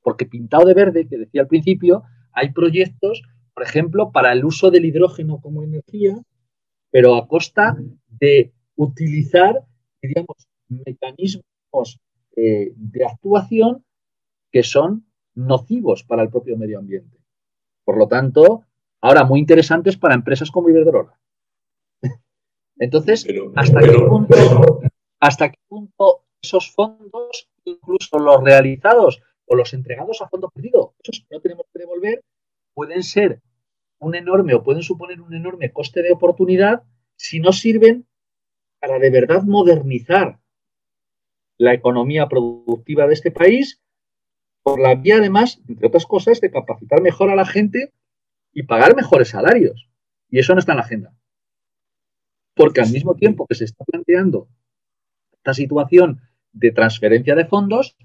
Porque 0.02 0.26
pintado 0.26 0.66
de 0.66 0.74
verde, 0.74 1.08
que 1.08 1.18
decía 1.18 1.42
al 1.42 1.48
principio, 1.48 2.04
hay 2.32 2.52
proyectos, 2.52 3.24
por 3.54 3.64
ejemplo, 3.64 4.12
para 4.12 4.32
el 4.34 4.46
uso 4.46 4.72
del 4.72 4.86
hidrógeno 4.86 5.40
como 5.40 5.64
energía, 5.64 6.18
pero 6.92 7.16
a 7.16 7.28
costa 7.28 7.78
de 8.08 8.54
utilizar, 8.76 9.64
digamos, 10.02 10.48
mecanismos 10.68 12.00
eh, 12.36 12.74
de 12.76 13.06
actuación 13.06 13.86
que 14.52 14.64
son 14.64 15.06
nocivos 15.34 16.04
para 16.04 16.24
el 16.24 16.30
propio 16.30 16.58
medio 16.58 16.80
ambiente. 16.80 17.18
Por 17.84 17.98
lo 17.98 18.08
tanto, 18.08 18.64
ahora 19.02 19.24
muy 19.24 19.40
interesantes 19.40 19.98
para 19.98 20.16
empresas 20.16 20.52
como 20.52 20.70
Iberdrola. 20.70 21.20
Entonces, 22.78 23.26
¿hasta, 23.56 23.80
qué 23.82 24.00
punto, 24.00 24.82
¿hasta 25.20 25.50
qué 25.50 25.58
punto 25.68 26.25
esos 26.46 26.72
fondos, 26.72 27.50
incluso 27.64 28.20
los 28.20 28.44
realizados 28.44 29.22
o 29.46 29.56
los 29.56 29.74
entregados 29.74 30.22
a 30.22 30.30
fondo 30.30 30.50
perdido, 30.50 30.96
esos 31.04 31.26
que 31.28 31.36
no 31.36 31.42
tenemos 31.42 31.66
que 31.72 31.80
devolver, 31.80 32.24
pueden 32.74 33.04
ser 33.04 33.42
un 34.00 34.16
enorme 34.16 34.54
o 34.54 34.64
pueden 34.64 34.84
suponer 34.84 35.22
un 35.22 35.34
enorme 35.34 35.72
coste 35.72 36.02
de 36.02 36.12
oportunidad 36.12 36.84
si 37.16 37.40
no 37.40 37.52
sirven 37.52 38.08
para 38.80 39.00
de 39.00 39.10
verdad 39.10 39.44
modernizar 39.44 40.40
la 41.58 41.74
economía 41.74 42.28
productiva 42.28 43.08
de 43.08 43.14
este 43.14 43.32
país 43.32 43.82
por 44.62 44.80
la 44.80 44.96
vía, 44.96 45.18
además, 45.18 45.62
entre 45.68 45.88
otras 45.88 46.06
cosas, 46.06 46.42
de 46.42 46.52
capacitar 46.52 47.02
mejor 47.02 47.30
a 47.30 47.36
la 47.36 47.46
gente 47.46 47.94
y 48.52 48.64
pagar 48.64 48.96
mejores 48.96 49.30
salarios. 49.30 49.90
Y 50.30 50.40
eso 50.40 50.54
no 50.54 50.60
está 50.60 50.74
en 50.74 50.78
la 50.78 50.84
agenda. 50.84 51.16
Porque 52.56 52.82
al 52.82 52.92
mismo 52.92 53.16
tiempo 53.16 53.46
que 53.48 53.56
se 53.56 53.66
está 53.66 53.86
planteando 53.86 54.48
esta 55.34 55.54
situación 55.54 56.20
de 56.56 56.72
transferencia 56.72 57.36
de 57.36 57.46
fondos, 57.46 57.96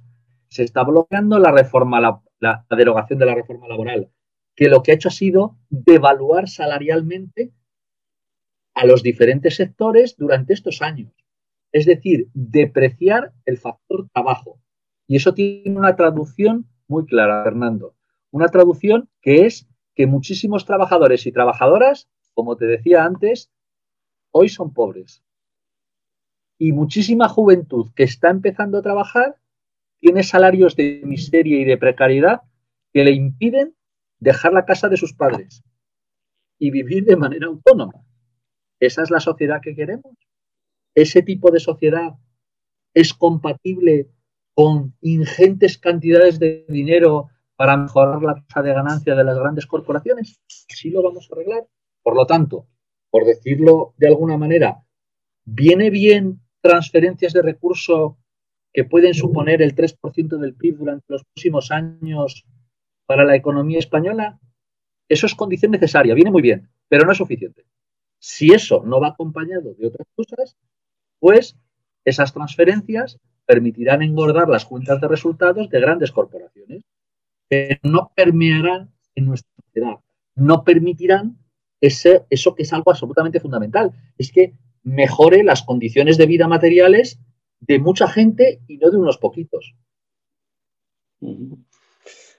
se 0.48 0.64
está 0.64 0.82
bloqueando 0.82 1.38
la 1.38 1.52
reforma, 1.52 2.00
la, 2.00 2.66
derogación 2.76 3.18
de 3.18 3.26
la 3.26 3.34
reforma 3.34 3.68
laboral, 3.68 4.10
que 4.56 4.68
lo 4.68 4.82
que 4.82 4.90
ha 4.90 4.94
hecho 4.94 5.08
ha 5.08 5.12
sido 5.12 5.56
devaluar 5.70 6.48
salarialmente 6.48 7.52
a 8.74 8.84
los 8.84 9.02
diferentes 9.02 9.54
sectores 9.56 10.16
durante 10.16 10.52
estos 10.52 10.82
años. 10.82 11.12
Es 11.72 11.86
decir, 11.86 12.28
depreciar 12.34 13.32
el 13.46 13.58
factor 13.58 14.08
trabajo. 14.12 14.60
Y 15.06 15.16
eso 15.16 15.32
tiene 15.32 15.78
una 15.78 15.94
traducción 15.94 16.66
muy 16.88 17.06
clara, 17.06 17.44
Fernando. 17.44 17.94
Una 18.32 18.48
traducción 18.48 19.08
que 19.22 19.46
es 19.46 19.68
que 19.94 20.06
muchísimos 20.06 20.64
trabajadores 20.64 21.26
y 21.26 21.32
trabajadoras, 21.32 22.08
como 22.34 22.56
te 22.56 22.66
decía 22.66 23.04
antes, 23.04 23.50
hoy 24.32 24.48
son 24.48 24.72
pobres. 24.72 25.22
Y 26.62 26.72
muchísima 26.72 27.26
juventud 27.26 27.90
que 27.96 28.02
está 28.02 28.28
empezando 28.28 28.76
a 28.76 28.82
trabajar 28.82 29.36
tiene 29.98 30.22
salarios 30.22 30.76
de 30.76 31.00
miseria 31.06 31.58
y 31.58 31.64
de 31.64 31.78
precariedad 31.78 32.42
que 32.92 33.02
le 33.02 33.12
impiden 33.12 33.74
dejar 34.18 34.52
la 34.52 34.66
casa 34.66 34.90
de 34.90 34.98
sus 34.98 35.14
padres 35.14 35.62
y 36.58 36.70
vivir 36.70 37.06
de 37.06 37.16
manera 37.16 37.46
autónoma. 37.46 38.04
¿Esa 38.78 39.02
es 39.02 39.10
la 39.10 39.20
sociedad 39.20 39.62
que 39.62 39.74
queremos? 39.74 40.14
¿Ese 40.94 41.22
tipo 41.22 41.50
de 41.50 41.60
sociedad 41.60 42.18
es 42.92 43.14
compatible 43.14 44.10
con 44.52 44.94
ingentes 45.00 45.78
cantidades 45.78 46.38
de 46.38 46.66
dinero 46.68 47.28
para 47.56 47.78
mejorar 47.78 48.22
la 48.22 48.34
tasa 48.34 48.60
de 48.60 48.74
ganancia 48.74 49.14
de 49.14 49.24
las 49.24 49.38
grandes 49.38 49.64
corporaciones? 49.64 50.38
¿Sí 50.46 50.90
lo 50.90 51.02
vamos 51.02 51.26
a 51.26 51.34
arreglar? 51.34 51.66
Por 52.02 52.16
lo 52.16 52.26
tanto, 52.26 52.66
por 53.08 53.24
decirlo 53.24 53.94
de 53.96 54.08
alguna 54.08 54.36
manera, 54.36 54.84
¿viene 55.46 55.88
bien 55.88 56.42
transferencias 56.60 57.32
de 57.32 57.42
recursos 57.42 58.14
que 58.72 58.84
pueden 58.84 59.14
suponer 59.14 59.62
el 59.62 59.74
3% 59.74 60.38
del 60.38 60.54
PIB 60.54 60.78
durante 60.78 61.06
los 61.08 61.24
próximos 61.24 61.70
años 61.70 62.46
para 63.06 63.24
la 63.24 63.34
economía 63.34 63.78
española, 63.78 64.38
eso 65.08 65.26
es 65.26 65.34
condición 65.34 65.72
necesaria, 65.72 66.14
viene 66.14 66.30
muy 66.30 66.42
bien, 66.42 66.68
pero 66.88 67.04
no 67.04 67.12
es 67.12 67.18
suficiente. 67.18 67.64
Si 68.20 68.52
eso 68.52 68.82
no 68.84 69.00
va 69.00 69.08
acompañado 69.08 69.74
de 69.74 69.86
otras 69.86 70.06
cosas, 70.14 70.56
pues 71.18 71.56
esas 72.04 72.32
transferencias 72.32 73.18
permitirán 73.46 74.02
engordar 74.02 74.48
las 74.48 74.64
cuentas 74.64 75.00
de 75.00 75.08
resultados 75.08 75.68
de 75.68 75.80
grandes 75.80 76.12
corporaciones, 76.12 76.84
pero 77.48 77.80
no 77.82 78.12
permearán 78.14 78.92
en 79.16 79.24
nuestra 79.24 79.50
sociedad, 79.64 79.96
no 80.36 80.62
permitirán 80.62 81.36
ese, 81.80 82.24
eso 82.30 82.54
que 82.54 82.62
es 82.62 82.72
algo 82.72 82.92
absolutamente 82.92 83.40
fundamental, 83.40 83.90
es 84.16 84.30
que 84.30 84.54
mejore 84.82 85.42
las 85.44 85.62
condiciones 85.62 86.16
de 86.16 86.26
vida 86.26 86.48
materiales 86.48 87.18
de 87.60 87.78
mucha 87.78 88.08
gente 88.08 88.60
y 88.66 88.78
no 88.78 88.90
de 88.90 88.96
unos 88.96 89.18
poquitos. 89.18 89.74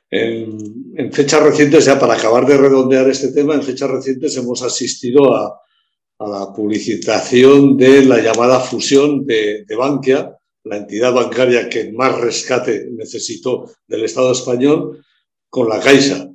En, 0.10 1.14
fechas 1.14 1.44
recientes, 1.44 1.86
ya 1.86 2.00
para 2.00 2.16
acabar 2.16 2.46
de 2.46 2.58
redondear 2.58 3.10
este 3.10 3.32
tema, 3.32 3.54
en 3.56 3.64
fechas 3.64 3.90
recientes 3.90 4.36
hemos 4.38 4.62
asistido 4.62 5.36
a, 5.36 5.58
la 6.20 6.54
publicitación 6.54 7.76
de 7.78 8.06
la 8.06 8.22
llamada 8.22 8.60
fusión 8.60 9.26
de, 9.26 9.66
de, 9.66 9.76
Bankia, 9.76 10.38
la 10.66 10.78
entidad 10.78 11.12
bancaria 11.12 11.68
que 11.68 11.92
más 11.92 12.16
rescate 12.22 12.90
necesitó 12.92 13.72
del 13.88 14.04
Estado 14.04 14.32
español, 14.32 15.04
con 15.50 15.68
la 15.68 15.80
Caixa 15.80 16.31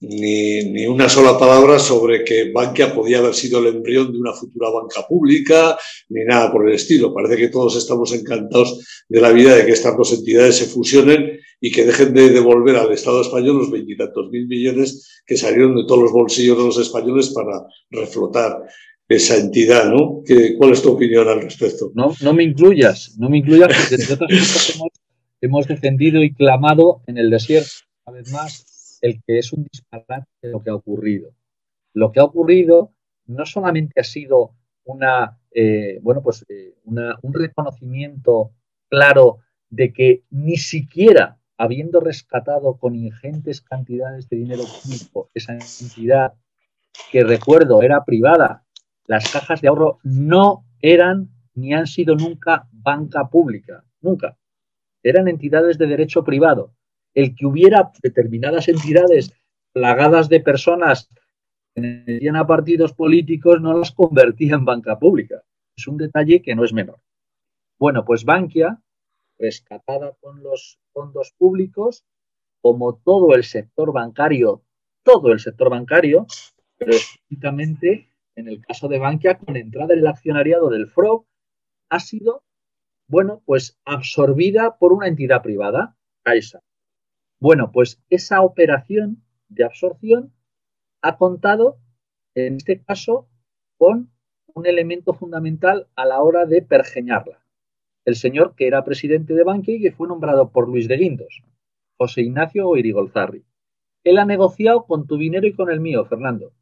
ni, 0.00 0.86
una 0.86 1.08
sola 1.08 1.38
palabra 1.38 1.78
sobre 1.78 2.24
que 2.24 2.52
Bankia 2.52 2.94
podía 2.94 3.18
haber 3.18 3.34
sido 3.34 3.60
el 3.60 3.76
embrión 3.76 4.12
de 4.12 4.18
una 4.18 4.32
futura 4.32 4.70
banca 4.70 5.06
pública, 5.06 5.78
ni 6.08 6.24
nada 6.24 6.52
por 6.52 6.68
el 6.68 6.74
estilo. 6.74 7.14
Parece 7.14 7.36
que 7.36 7.48
todos 7.48 7.76
estamos 7.76 8.12
encantados 8.12 9.04
de 9.08 9.20
la 9.20 9.32
vida 9.32 9.54
de 9.54 9.64
que 9.64 9.72
estas 9.72 9.96
dos 9.96 10.12
entidades 10.12 10.56
se 10.56 10.66
fusionen 10.66 11.38
y 11.60 11.70
que 11.70 11.86
dejen 11.86 12.12
de 12.12 12.30
devolver 12.30 12.76
al 12.76 12.92
Estado 12.92 13.22
español 13.22 13.58
los 13.58 13.70
veintitantos 13.70 14.30
mil 14.30 14.46
millones 14.46 15.22
que 15.26 15.36
salieron 15.36 15.74
de 15.74 15.84
todos 15.86 16.02
los 16.02 16.12
bolsillos 16.12 16.58
de 16.58 16.64
los 16.64 16.78
españoles 16.78 17.30
para 17.30 17.64
reflotar 17.90 18.62
esa 19.08 19.36
entidad, 19.36 19.88
¿no? 19.88 20.22
¿Cuál 20.58 20.72
es 20.72 20.82
tu 20.82 20.92
opinión 20.92 21.28
al 21.28 21.40
respecto? 21.40 21.92
No, 21.94 22.14
no 22.20 22.34
me 22.34 22.42
incluyas, 22.42 23.14
no 23.18 23.30
me 23.30 23.38
incluyas 23.38 23.68
porque 23.68 24.04
cosas 24.04 24.74
hemos, 24.74 24.90
hemos 25.40 25.66
defendido 25.66 26.22
y 26.22 26.34
clamado 26.34 27.02
en 27.06 27.16
el 27.16 27.30
desierto, 27.30 27.70
una 28.04 28.18
vez 28.18 28.32
más, 28.32 28.75
el 29.02 29.22
que 29.22 29.38
es 29.38 29.52
un 29.52 29.64
disparate 29.64 30.26
de 30.42 30.50
lo 30.50 30.62
que 30.62 30.70
ha 30.70 30.74
ocurrido. 30.74 31.32
Lo 31.92 32.12
que 32.12 32.20
ha 32.20 32.24
ocurrido 32.24 32.92
no 33.26 33.46
solamente 33.46 34.00
ha 34.00 34.04
sido 34.04 34.52
una, 34.84 35.38
eh, 35.50 35.98
bueno, 36.02 36.22
pues, 36.22 36.44
eh, 36.48 36.74
un 36.84 37.34
reconocimiento 37.34 38.52
claro 38.88 39.38
de 39.68 39.92
que 39.92 40.22
ni 40.30 40.56
siquiera 40.56 41.38
habiendo 41.58 42.00
rescatado 42.00 42.76
con 42.76 42.94
ingentes 42.94 43.60
cantidades 43.60 44.28
de 44.28 44.36
dinero 44.36 44.64
público 44.64 45.30
esa 45.34 45.54
entidad 45.54 46.34
que 47.10 47.24
recuerdo 47.24 47.82
era 47.82 48.04
privada, 48.04 48.64
las 49.06 49.30
cajas 49.30 49.60
de 49.60 49.68
ahorro 49.68 49.98
no 50.02 50.64
eran 50.80 51.30
ni 51.54 51.72
han 51.72 51.86
sido 51.86 52.14
nunca 52.14 52.68
banca 52.72 53.28
pública, 53.28 53.84
nunca. 54.00 54.36
Eran 55.02 55.28
entidades 55.28 55.78
de 55.78 55.86
derecho 55.86 56.24
privado 56.24 56.75
el 57.16 57.34
que 57.34 57.46
hubiera 57.46 57.90
determinadas 58.02 58.68
entidades 58.68 59.32
plagadas 59.72 60.28
de 60.28 60.40
personas 60.40 61.08
que 61.74 61.80
metían 61.80 62.36
a 62.36 62.46
partidos 62.46 62.92
políticos 62.92 63.60
no 63.60 63.76
las 63.76 63.90
convertía 63.90 64.54
en 64.54 64.64
banca 64.64 64.98
pública. 64.98 65.42
Es 65.76 65.88
un 65.88 65.96
detalle 65.96 66.42
que 66.42 66.54
no 66.54 66.64
es 66.64 66.72
menor. 66.72 67.00
Bueno, 67.78 68.04
pues 68.04 68.24
Bankia, 68.24 68.80
rescatada 69.38 70.14
con 70.20 70.42
los 70.42 70.78
fondos 70.92 71.32
públicos, 71.36 72.04
como 72.60 72.96
todo 72.96 73.34
el 73.34 73.44
sector 73.44 73.92
bancario, 73.92 74.62
todo 75.02 75.32
el 75.32 75.40
sector 75.40 75.70
bancario, 75.70 76.26
pero 76.76 76.92
específicamente 76.92 78.10
en 78.34 78.48
el 78.48 78.60
caso 78.60 78.88
de 78.88 78.98
Bankia, 78.98 79.38
con 79.38 79.56
entrada 79.56 79.94
en 79.94 80.00
el 80.00 80.06
accionariado 80.06 80.68
del 80.68 80.88
FROB, 80.88 81.24
ha 81.88 82.00
sido, 82.00 82.44
bueno, 83.08 83.42
pues 83.46 83.78
absorbida 83.86 84.76
por 84.76 84.92
una 84.92 85.08
entidad 85.08 85.42
privada, 85.42 85.96
Caixa. 86.22 86.60
Bueno, 87.38 87.70
pues 87.70 88.02
esa 88.08 88.40
operación 88.42 89.22
de 89.48 89.64
absorción 89.64 90.32
ha 91.02 91.16
contado, 91.18 91.78
en 92.34 92.56
este 92.56 92.82
caso, 92.82 93.28
con 93.76 94.10
un 94.54 94.66
elemento 94.66 95.12
fundamental 95.12 95.88
a 95.96 96.06
la 96.06 96.22
hora 96.22 96.46
de 96.46 96.62
pergeñarla. 96.62 97.42
El 98.06 98.16
señor 98.16 98.54
que 98.54 98.66
era 98.66 98.84
presidente 98.84 99.34
de 99.34 99.44
Bankia 99.44 99.76
y 99.76 99.82
que 99.82 99.92
fue 99.92 100.08
nombrado 100.08 100.50
por 100.50 100.68
Luis 100.68 100.88
de 100.88 100.96
Guindos, 100.96 101.42
José 101.98 102.22
Ignacio 102.22 102.68
Oirigolzarri. 102.68 103.44
Él 104.04 104.18
ha 104.18 104.24
negociado 104.24 104.86
con 104.86 105.06
tu 105.06 105.18
dinero 105.18 105.46
y 105.46 105.52
con 105.52 105.70
el 105.70 105.80
mío, 105.80 106.04
Fernando. 106.06 106.52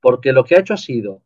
Porque 0.00 0.32
lo 0.32 0.44
que 0.44 0.56
ha 0.56 0.60
hecho 0.60 0.74
ha 0.74 0.78
sido 0.78 1.22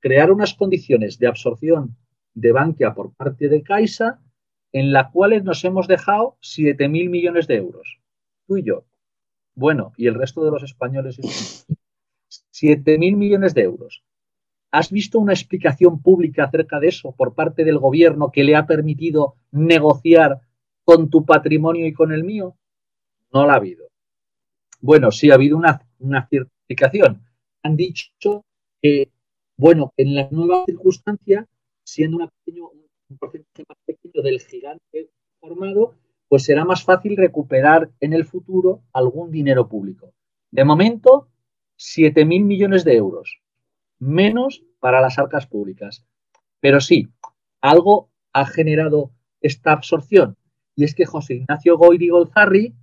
crear 0.00 0.30
unas 0.30 0.54
condiciones 0.54 1.18
de 1.18 1.26
absorción 1.26 1.96
de 2.34 2.52
Bankia 2.52 2.94
por 2.94 3.14
parte 3.14 3.48
de 3.48 3.62
Caixa 3.62 4.20
en 4.72 4.92
las 4.92 5.10
cuales 5.10 5.44
nos 5.44 5.64
hemos 5.64 5.86
dejado 5.86 6.36
7.000 6.42 7.10
millones 7.10 7.46
de 7.46 7.56
euros. 7.56 8.00
Tú 8.46 8.56
y 8.56 8.64
yo. 8.64 8.84
Bueno, 9.54 9.92
y 9.96 10.06
el 10.06 10.14
resto 10.14 10.44
de 10.44 10.50
los 10.50 10.62
españoles. 10.62 11.66
7.000 12.52 13.16
millones 13.16 13.54
de 13.54 13.62
euros. 13.62 14.02
¿Has 14.70 14.90
visto 14.90 15.18
una 15.18 15.34
explicación 15.34 16.00
pública 16.00 16.44
acerca 16.44 16.80
de 16.80 16.88
eso 16.88 17.12
por 17.12 17.34
parte 17.34 17.62
del 17.64 17.78
gobierno 17.78 18.32
que 18.32 18.42
le 18.42 18.56
ha 18.56 18.66
permitido 18.66 19.36
negociar 19.50 20.40
con 20.84 21.10
tu 21.10 21.26
patrimonio 21.26 21.86
y 21.86 21.92
con 21.92 22.10
el 22.12 22.24
mío? 22.24 22.56
No 23.32 23.46
la 23.46 23.52
ha 23.52 23.56
habido. 23.56 23.88
Bueno, 24.80 25.10
sí 25.12 25.30
ha 25.30 25.34
habido 25.34 25.58
una, 25.58 25.86
una 25.98 26.26
explicación. 26.30 27.22
Han 27.62 27.76
dicho 27.76 28.46
que, 28.80 29.10
bueno, 29.58 29.92
en 29.98 30.14
la 30.14 30.28
nueva 30.30 30.64
circunstancia, 30.64 31.46
siendo 31.84 32.16
una 32.16 32.28
pequeño, 32.28 32.70
un 33.12 33.18
porcentaje 33.18 33.64
más 33.68 33.78
pequeño 33.84 34.22
del 34.22 34.40
gigante 34.40 35.10
formado, 35.40 35.94
pues 36.28 36.44
será 36.44 36.64
más 36.64 36.82
fácil 36.82 37.16
recuperar 37.16 37.90
en 38.00 38.12
el 38.12 38.24
futuro 38.24 38.82
algún 38.92 39.30
dinero 39.30 39.68
público. 39.68 40.12
De 40.50 40.64
momento, 40.64 41.28
7.000 41.78 42.44
millones 42.44 42.84
de 42.84 42.94
euros, 42.94 43.40
menos 43.98 44.64
para 44.80 45.00
las 45.00 45.18
arcas 45.18 45.46
públicas. 45.46 46.04
Pero 46.60 46.80
sí, 46.80 47.08
algo 47.60 48.10
ha 48.32 48.46
generado 48.46 49.10
esta 49.40 49.72
absorción 49.72 50.36
y 50.74 50.84
es 50.84 50.94
que 50.94 51.04
José 51.04 51.34
Ignacio 51.34 51.76
Goiri 51.76 52.08
Golzarri 52.08 52.74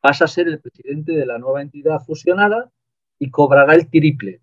pasa 0.00 0.24
a 0.26 0.28
ser 0.28 0.48
el 0.48 0.60
presidente 0.60 1.12
de 1.12 1.26
la 1.26 1.38
nueva 1.38 1.62
entidad 1.62 2.00
fusionada 2.00 2.70
y 3.18 3.30
cobrará 3.30 3.74
el 3.74 3.88
triple. 3.88 4.40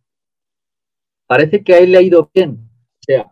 Parece 1.28 1.64
que 1.64 1.74
a 1.74 1.80
él 1.80 1.92
le 1.92 1.98
ha 1.98 2.02
ido 2.02 2.30
bien. 2.34 2.70
O 3.00 3.04
sea, 3.06 3.32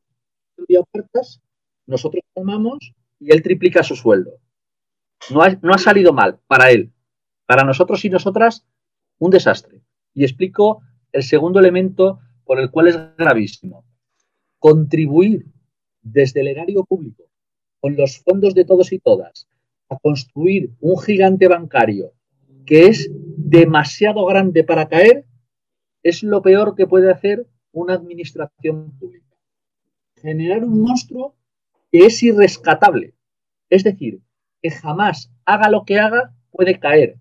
nosotros 1.86 2.24
tomamos 2.34 2.94
y 3.20 3.32
él 3.32 3.42
triplica 3.42 3.84
su 3.84 3.96
sueldo. 3.96 4.32
No 5.30 5.42
ha, 5.42 5.50
no 5.62 5.74
ha 5.74 5.78
salido 5.78 6.14
mal 6.14 6.40
para 6.48 6.72
él. 6.72 6.92
Para 7.46 7.64
nosotros 7.64 8.04
y 8.06 8.10
nosotras, 8.10 8.66
un 9.20 9.32
desastre. 9.32 9.82
Y 10.14 10.24
explico 10.24 10.82
el 11.12 11.24
segundo 11.24 11.60
elemento 11.60 12.20
por 12.46 12.60
el 12.60 12.72
cual 12.72 12.88
es 12.88 12.98
gravísimo. 13.18 13.86
Contribuir 14.60 15.46
desde 16.02 16.42
el 16.42 16.48
erario 16.48 16.84
público 16.84 17.24
con 17.80 17.96
los 17.96 18.20
fondos 18.20 18.54
de 18.54 18.66
todos 18.66 18.94
y 18.94 19.00
todas 19.00 19.48
a 19.90 19.98
construir 20.00 20.72
un 20.80 20.98
gigante 21.00 21.48
bancario 21.48 22.14
que 22.66 22.88
es 22.88 23.12
demasiado 23.14 24.26
grande 24.26 24.64
para 24.64 24.88
caer, 24.88 25.26
es 26.02 26.24
lo 26.24 26.42
peor 26.42 26.76
que 26.76 26.88
puede 26.88 27.12
hacer 27.12 27.46
una 27.72 27.94
administración 27.94 28.98
pública. 28.98 29.36
Generar 30.16 30.64
un 30.64 30.82
monstruo 30.82 31.36
que 31.94 32.08
es 32.08 32.24
irrescatable. 32.24 33.14
Es 33.70 33.84
decir, 33.84 34.20
que 34.64 34.72
jamás 34.72 35.32
haga 35.46 35.70
lo 35.70 35.86
que 35.86 36.00
haga, 36.00 36.34
puede 36.50 36.80
caer. 36.80 37.20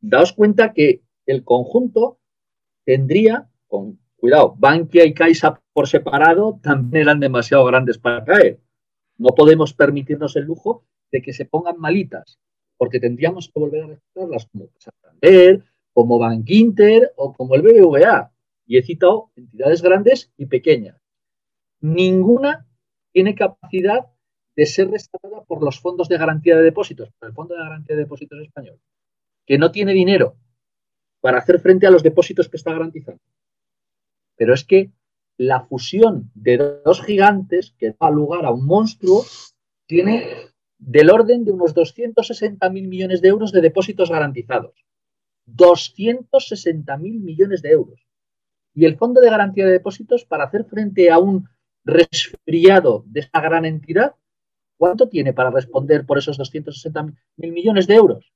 Daos 0.00 0.34
cuenta 0.34 0.74
que 0.74 1.02
el 1.24 1.44
conjunto 1.44 2.20
tendría, 2.84 3.48
con 3.66 3.98
cuidado, 4.18 4.54
Bankia 4.58 5.06
y 5.06 5.14
Caixa 5.14 5.62
por 5.72 5.88
separado 5.88 6.60
también 6.62 7.04
eran 7.04 7.20
demasiado 7.20 7.64
grandes 7.64 7.96
para 7.96 8.22
caer. 8.22 8.60
No 9.16 9.30
podemos 9.30 9.72
permitirnos 9.72 10.36
el 10.36 10.44
lujo 10.44 10.84
de 11.10 11.22
que 11.22 11.32
se 11.32 11.46
pongan 11.46 11.78
malitas, 11.78 12.38
porque 12.76 13.00
tendríamos 13.00 13.48
que 13.48 13.60
volver 13.60 13.84
a 13.84 13.86
respetarlas 13.86 14.46
como 14.52 14.68
Santander, 14.76 15.64
como 15.94 16.18
Bank 16.18 16.44
Inter 16.50 17.12
o 17.16 17.32
como 17.32 17.54
el 17.54 17.62
BBVA. 17.62 18.30
Y 18.66 18.76
he 18.76 18.82
citado 18.82 19.30
entidades 19.36 19.80
grandes 19.80 20.30
y 20.36 20.44
pequeñas. 20.44 21.00
Ninguna 21.80 22.67
tiene 23.18 23.34
capacidad 23.34 24.06
de 24.54 24.64
ser 24.64 24.92
rescatada 24.92 25.42
por 25.42 25.60
los 25.60 25.80
fondos 25.80 26.08
de 26.08 26.18
garantía 26.18 26.56
de 26.56 26.62
depósitos, 26.62 27.10
por 27.18 27.28
el 27.28 27.34
Fondo 27.34 27.56
de 27.56 27.62
Garantía 27.62 27.96
de 27.96 28.02
Depósitos 28.02 28.40
Español, 28.40 28.78
que 29.44 29.58
no 29.58 29.72
tiene 29.72 29.92
dinero 29.92 30.36
para 31.20 31.38
hacer 31.38 31.58
frente 31.58 31.88
a 31.88 31.90
los 31.90 32.04
depósitos 32.04 32.48
que 32.48 32.56
está 32.56 32.72
garantizando. 32.72 33.20
Pero 34.36 34.54
es 34.54 34.64
que 34.64 34.92
la 35.36 35.62
fusión 35.62 36.30
de 36.34 36.58
dos 36.84 37.02
gigantes 37.02 37.74
que 37.76 37.92
da 37.98 38.08
lugar 38.08 38.44
a 38.44 38.52
un 38.52 38.66
monstruo 38.66 39.24
tiene 39.88 40.22
del 40.78 41.10
orden 41.10 41.44
de 41.44 41.50
unos 41.50 41.74
260.000 41.74 42.70
millones 42.70 43.20
de 43.20 43.30
euros 43.30 43.50
de 43.50 43.62
depósitos 43.62 44.10
garantizados. 44.12 44.86
260.000 45.56 47.00
millones 47.00 47.62
de 47.62 47.70
euros. 47.70 48.06
Y 48.74 48.84
el 48.84 48.96
Fondo 48.96 49.20
de 49.20 49.30
Garantía 49.30 49.66
de 49.66 49.72
Depósitos, 49.72 50.24
para 50.24 50.44
hacer 50.44 50.66
frente 50.66 51.10
a 51.10 51.18
un 51.18 51.48
resfriado 51.88 53.02
de 53.06 53.20
esta 53.20 53.40
gran 53.40 53.64
entidad, 53.64 54.14
¿cuánto 54.76 55.08
tiene 55.08 55.32
para 55.32 55.50
responder 55.50 56.04
por 56.04 56.18
esos 56.18 56.38
260.000 56.38 57.52
millones 57.52 57.86
de 57.86 57.94
euros? 57.94 58.32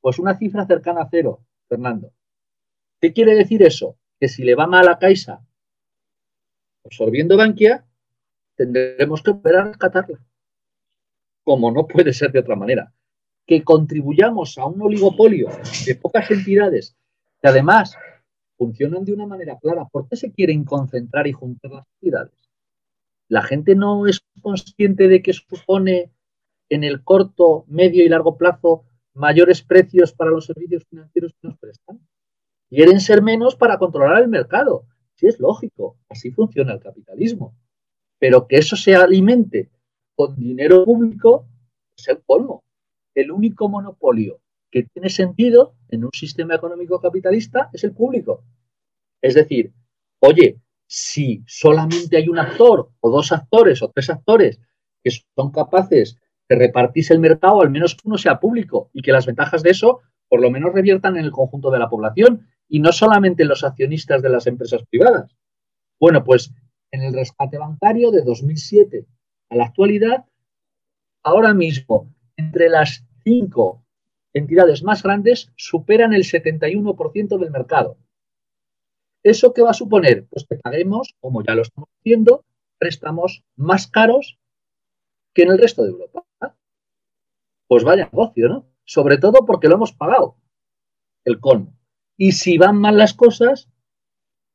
Pues 0.00 0.18
una 0.18 0.38
cifra 0.38 0.66
cercana 0.66 1.02
a 1.02 1.08
cero, 1.10 1.44
Fernando. 1.68 2.12
¿Qué 3.00 3.12
quiere 3.12 3.34
decir 3.34 3.62
eso? 3.62 3.96
Que 4.20 4.28
si 4.28 4.44
le 4.44 4.54
va 4.54 4.66
mal 4.66 4.88
a 4.88 4.98
Caixa 4.98 5.44
absorbiendo 6.84 7.36
Bankia, 7.36 7.84
tendremos 8.56 9.22
que 9.22 9.32
volver 9.32 9.56
a 9.56 9.64
rescatarla. 9.64 10.18
Como 11.44 11.72
no 11.72 11.86
puede 11.86 12.12
ser 12.12 12.30
de 12.30 12.40
otra 12.40 12.56
manera. 12.56 12.92
Que 13.46 13.64
contribuyamos 13.64 14.58
a 14.58 14.66
un 14.66 14.80
oligopolio 14.80 15.48
de 15.86 15.94
pocas 15.96 16.30
entidades 16.30 16.96
que 17.40 17.48
además 17.48 17.96
funcionan 18.56 19.04
de 19.04 19.12
una 19.12 19.26
manera 19.26 19.58
clara. 19.58 19.86
¿Por 19.90 20.08
qué 20.08 20.14
se 20.14 20.32
quieren 20.32 20.64
concentrar 20.64 21.26
y 21.26 21.32
juntar 21.32 21.72
las 21.72 21.86
entidades? 22.00 22.41
La 23.32 23.40
gente 23.40 23.74
no 23.74 24.06
es 24.06 24.20
consciente 24.42 25.08
de 25.08 25.22
que 25.22 25.32
supone 25.32 26.12
en 26.68 26.84
el 26.84 27.02
corto, 27.02 27.64
medio 27.66 28.04
y 28.04 28.08
largo 28.10 28.36
plazo 28.36 28.84
mayores 29.14 29.62
precios 29.62 30.12
para 30.12 30.30
los 30.30 30.44
servicios 30.44 30.84
financieros 30.84 31.32
que 31.40 31.48
nos 31.48 31.56
prestan. 31.56 32.06
Quieren 32.68 33.00
ser 33.00 33.22
menos 33.22 33.56
para 33.56 33.78
controlar 33.78 34.20
el 34.20 34.28
mercado. 34.28 34.84
Sí, 35.14 35.28
es 35.28 35.40
lógico, 35.40 35.96
así 36.10 36.30
funciona 36.30 36.74
el 36.74 36.80
capitalismo. 36.80 37.56
Pero 38.18 38.46
que 38.46 38.58
eso 38.58 38.76
se 38.76 38.94
alimente 38.94 39.70
con 40.14 40.36
dinero 40.36 40.84
público 40.84 41.46
es 41.96 42.08
el 42.08 42.22
colmo. 42.26 42.62
El 43.14 43.30
único 43.30 43.66
monopolio 43.66 44.42
que 44.70 44.82
tiene 44.82 45.08
sentido 45.08 45.74
en 45.88 46.04
un 46.04 46.12
sistema 46.12 46.56
económico 46.56 47.00
capitalista 47.00 47.70
es 47.72 47.82
el 47.82 47.94
público. 47.94 48.44
Es 49.22 49.32
decir, 49.32 49.72
oye, 50.20 50.60
si 50.94 51.42
solamente 51.46 52.18
hay 52.18 52.28
un 52.28 52.38
actor 52.38 52.90
o 53.00 53.10
dos 53.10 53.32
actores 53.32 53.82
o 53.82 53.90
tres 53.90 54.10
actores 54.10 54.60
que 55.02 55.10
son 55.10 55.50
capaces 55.50 56.18
de 56.46 56.56
repartirse 56.56 57.14
el 57.14 57.18
mercado, 57.18 57.62
al 57.62 57.70
menos 57.70 57.94
que 57.94 58.06
uno 58.06 58.18
sea 58.18 58.38
público 58.38 58.90
y 58.92 59.00
que 59.00 59.10
las 59.10 59.24
ventajas 59.24 59.62
de 59.62 59.70
eso 59.70 60.00
por 60.28 60.42
lo 60.42 60.50
menos 60.50 60.74
reviertan 60.74 61.16
en 61.16 61.24
el 61.24 61.30
conjunto 61.30 61.70
de 61.70 61.78
la 61.78 61.88
población 61.88 62.46
y 62.68 62.80
no 62.80 62.92
solamente 62.92 63.46
los 63.46 63.64
accionistas 63.64 64.20
de 64.20 64.28
las 64.28 64.46
empresas 64.46 64.82
privadas. 64.90 65.34
Bueno, 65.98 66.24
pues 66.24 66.52
en 66.90 67.00
el 67.00 67.14
rescate 67.14 67.56
bancario 67.56 68.10
de 68.10 68.20
2007 68.20 69.06
a 69.48 69.56
la 69.56 69.64
actualidad, 69.64 70.26
ahora 71.22 71.54
mismo, 71.54 72.14
entre 72.36 72.68
las 72.68 73.06
cinco 73.24 73.82
entidades 74.34 74.82
más 74.82 75.02
grandes, 75.02 75.50
superan 75.56 76.12
el 76.12 76.24
71% 76.24 77.38
del 77.38 77.50
mercado. 77.50 77.96
¿Eso 79.22 79.52
qué 79.52 79.62
va 79.62 79.70
a 79.70 79.74
suponer? 79.74 80.26
Pues 80.28 80.46
que 80.48 80.56
paguemos, 80.56 81.14
como 81.20 81.42
ya 81.42 81.54
lo 81.54 81.62
estamos 81.62 81.88
haciendo, 81.98 82.44
préstamos 82.78 83.44
más 83.56 83.86
caros 83.86 84.38
que 85.32 85.42
en 85.42 85.50
el 85.52 85.58
resto 85.58 85.82
de 85.82 85.90
Europa. 85.90 86.24
pues 87.68 87.84
vaya 87.84 88.10
negocio, 88.12 88.48
¿no? 88.48 88.66
Sobre 88.84 89.16
todo 89.16 89.46
porque 89.46 89.68
lo 89.68 89.76
hemos 89.76 89.92
pagado, 89.92 90.36
el 91.24 91.40
con. 91.40 91.78
Y 92.18 92.32
si 92.32 92.58
van 92.58 92.76
mal 92.76 92.98
las 92.98 93.14
cosas, 93.14 93.70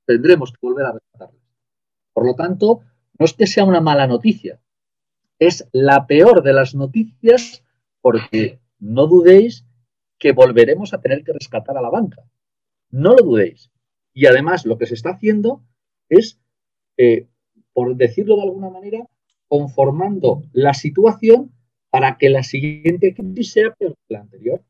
tendremos 0.06 0.52
que 0.52 0.60
volver 0.62 0.86
a 0.86 0.92
rescatarlas. 0.92 1.42
Por 2.14 2.26
lo 2.26 2.36
tanto, 2.36 2.82
no 3.18 3.26
es 3.26 3.34
que 3.34 3.48
sea 3.48 3.64
una 3.64 3.82
mala 3.82 4.06
noticia, 4.06 4.62
es 5.40 5.68
la 5.72 6.06
peor 6.06 6.44
de 6.44 6.54
las 6.54 6.76
noticias 6.76 7.64
porque 8.02 8.60
no 8.80 9.08
dudéis 9.08 9.66
que 10.20 10.32
volveremos 10.32 10.94
a 10.94 11.02
tener 11.02 11.24
que 11.24 11.34
rescatar 11.34 11.78
a 11.78 11.82
la 11.82 11.90
banca. 11.90 12.24
No 12.90 13.12
lo 13.14 13.24
dudéis. 13.24 13.72
Y 14.18 14.26
además 14.26 14.66
lo 14.66 14.80
que 14.80 14.88
se 14.88 14.96
está 14.96 15.12
haciendo 15.12 15.62
es, 16.10 16.42
eh, 16.98 17.28
por 17.72 17.96
decirlo 17.96 18.36
de 18.38 18.42
alguna 18.42 18.72
manera, 18.72 19.08
conformando 19.48 20.42
la 20.54 20.74
situación 20.74 21.52
para 21.92 22.18
que 22.18 22.32
la 22.32 22.42
siguiente 22.42 23.14
crisis 23.14 23.52
sea 23.52 23.76
peor 23.76 23.94
que 23.94 24.16
la 24.16 24.22
anterior. 24.22 24.64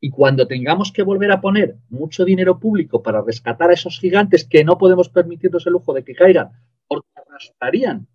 Y 0.00 0.08
cuando 0.08 0.46
tengamos 0.46 0.92
que 0.92 1.02
volver 1.02 1.30
a 1.30 1.42
poner 1.42 1.76
mucho 1.90 2.24
dinero 2.24 2.58
público 2.58 3.02
para 3.02 3.20
rescatar 3.20 3.68
a 3.68 3.74
esos 3.74 4.00
gigantes 4.00 4.48
que 4.48 4.64
no 4.64 4.78
podemos 4.78 5.10
permitirnos 5.10 5.66
el 5.66 5.74
lujo 5.74 5.92
de 5.92 6.02
que 6.02 6.14
caigan, 6.14 6.50
porque 6.86 7.08
arrastrarían 7.16 8.08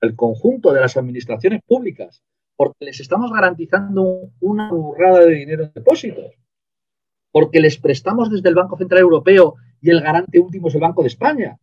el 0.00 0.16
conjunto 0.16 0.72
de 0.72 0.80
las 0.80 0.96
administraciones 0.96 1.60
públicas, 1.62 2.24
porque 2.56 2.86
les 2.86 3.00
estamos 3.00 3.30
garantizando 3.30 4.30
una 4.40 4.70
burrada 4.70 5.26
de 5.26 5.34
dinero 5.34 5.64
en 5.64 5.72
depósitos, 5.74 6.32
porque 7.30 7.60
les 7.60 7.76
prestamos 7.76 8.30
desde 8.30 8.48
el 8.48 8.54
Banco 8.54 8.78
Central 8.78 9.02
Europeo 9.02 9.56
y 9.84 9.90
el 9.90 10.00
garante 10.00 10.40
último 10.40 10.68
es 10.68 10.74
el 10.74 10.80
Banco 10.80 11.02
de 11.02 11.08
España, 11.08 11.58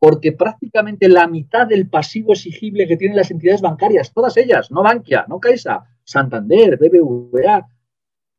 porque 0.00 0.32
prácticamente 0.32 1.08
la 1.08 1.28
mitad 1.28 1.64
del 1.64 1.88
pasivo 1.88 2.32
exigible 2.32 2.88
que 2.88 2.96
tienen 2.96 3.16
las 3.16 3.30
entidades 3.30 3.60
bancarias, 3.60 4.12
todas 4.12 4.36
ellas, 4.36 4.72
no 4.72 4.82
Bankia, 4.82 5.26
no 5.28 5.38
Caixa, 5.38 5.84
Santander, 6.02 6.76
BBVA, 6.76 7.68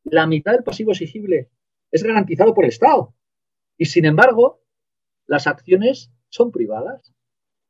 la 0.04 0.26
mitad 0.26 0.52
del 0.52 0.62
pasivo 0.62 0.92
exigible 0.92 1.48
es 1.90 2.02
garantizado 2.02 2.52
por 2.52 2.64
el 2.64 2.68
Estado. 2.68 3.14
Y 3.78 3.86
sin 3.86 4.04
embargo, 4.04 4.60
las 5.26 5.46
acciones 5.46 6.12
son 6.28 6.52
privadas. 6.52 7.14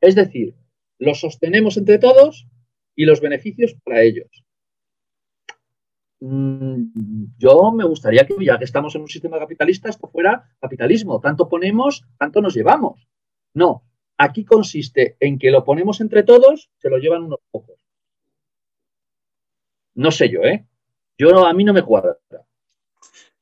Es 0.01 0.17
decir, 0.17 0.57
los 0.99 1.21
sostenemos 1.21 1.77
entre 1.77 1.99
todos 1.99 2.49
y 2.97 3.05
los 3.05 3.21
beneficios 3.21 3.77
para 3.85 4.03
ellos. 4.03 4.44
Mm, 6.27 7.35
yo 7.37 7.71
me 7.73 7.85
gustaría 7.85 8.27
que, 8.27 8.35
ya 8.43 8.57
que 8.57 8.65
estamos 8.65 8.95
en 8.95 9.03
un 9.03 9.09
sistema 9.09 9.39
capitalista, 9.39 9.91
esto 9.91 10.09
fuera 10.09 10.49
capitalismo. 10.59 11.21
Tanto 11.21 11.51
ponemos, 11.51 12.03
tanto 12.19 12.41
nos 12.41 12.55
llevamos. 12.55 13.07
No, 13.53 13.83
aquí 14.17 14.43
consiste 14.47 15.19
en 15.21 15.39
que 15.39 15.51
lo 15.51 15.65
ponemos 15.65 16.01
entre 16.01 16.23
todos, 16.23 16.71
se 16.79 16.89
lo 16.89 16.97
llevan 16.97 17.25
unos 17.25 17.41
pocos. 17.51 17.79
No 19.97 20.11
sé 20.11 20.31
yo, 20.31 20.41
¿eh? 20.45 20.67
Yo 21.19 21.45
a 21.45 21.53
mí 21.53 21.63
no 21.63 21.75
me 21.75 21.83
cuadra. 21.83 22.17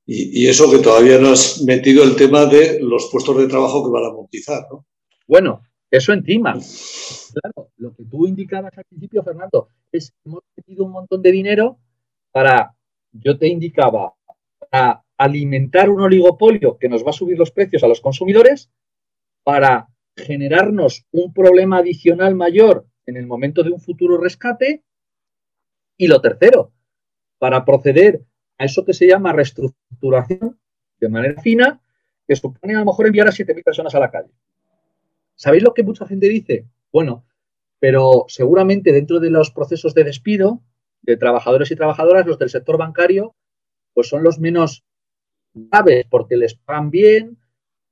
Y, 0.05 0.43
y, 0.43 0.49
eso 0.49 0.69
que 0.69 0.79
todavía 0.81 1.19
no 1.21 1.29
has 1.29 1.63
metido 1.63 2.03
el 2.03 2.17
tema 2.17 2.47
de 2.47 2.81
los 2.83 3.09
puestos 3.13 3.39
de 3.39 3.47
trabajo 3.47 3.85
que 3.85 3.93
van 3.93 4.05
a 4.05 4.09
amortizar, 4.09 4.67
¿no? 4.69 4.85
Bueno, 5.29 5.63
eso 5.89 6.13
encima. 6.13 6.55
Claro, 6.55 7.71
lo 7.77 7.95
que 7.95 8.05
tú 8.05 8.27
indicabas 8.27 8.77
al 8.77 8.85
principio, 8.85 9.23
Fernando, 9.23 9.69
es 9.93 10.11
que 10.11 10.29
hemos 10.29 10.43
metido 10.57 10.85
un 10.85 10.91
montón 10.91 11.23
de 11.23 11.31
dinero 11.31 11.79
para, 12.33 12.75
yo 13.13 13.39
te 13.39 13.47
indicaba, 13.47 14.15
para 14.71 15.05
alimentar 15.17 15.91
un 15.91 16.01
oligopolio 16.01 16.79
que 16.79 16.89
nos 16.89 17.05
va 17.05 17.11
a 17.11 17.15
subir 17.15 17.39
los 17.39 17.53
precios 17.53 17.85
a 17.85 17.89
los 17.89 18.01
consumidores, 18.01 18.71
para 19.45 19.89
generarnos 20.17 21.07
un 21.13 21.33
problema 21.33 21.79
adicional 21.79 22.35
mayor 22.35 22.87
en 23.07 23.17
el 23.17 23.27
momento 23.27 23.63
de 23.63 23.71
un 23.71 23.81
futuro 23.81 24.19
rescate. 24.19 24.83
Y 25.97 26.09
lo 26.09 26.21
tercero, 26.21 26.73
para 27.39 27.65
proceder 27.65 28.23
a 28.59 28.65
eso 28.65 28.85
que 28.85 28.95
se 28.95 29.07
llama 29.07 29.33
reestructuración 29.33 30.59
de 31.01 31.09
manera 31.09 31.41
fina, 31.43 31.81
que 32.27 32.37
supone 32.37 32.75
a 32.75 32.79
lo 32.79 32.87
mejor 32.87 33.07
enviar 33.07 33.29
a 33.29 33.33
7.000 33.33 33.63
personas 33.63 33.95
a 33.95 34.01
la 34.01 34.11
calle. 34.11 34.31
¿Sabéis 35.35 35.63
lo 35.63 35.75
que 35.75 35.83
mucha 35.83 36.07
gente 36.07 36.29
dice? 36.29 36.67
Bueno, 36.93 37.25
pero 37.79 38.27
seguramente 38.29 38.93
dentro 38.93 39.19
de 39.19 39.31
los 39.31 39.51
procesos 39.51 39.95
de 39.95 40.05
despido 40.05 40.63
de 41.03 41.17
trabajadores 41.17 41.71
y 41.71 41.77
trabajadoras, 41.77 42.27
los 42.27 42.39
del 42.39 42.51
sector 42.51 42.79
bancario, 42.79 43.35
pues 43.93 44.09
son 44.09 44.23
los 44.23 44.39
menos 44.39 44.85
graves 45.53 46.07
porque 46.09 46.37
les 46.37 46.55
pagan 46.55 46.91
bien, 46.91 47.39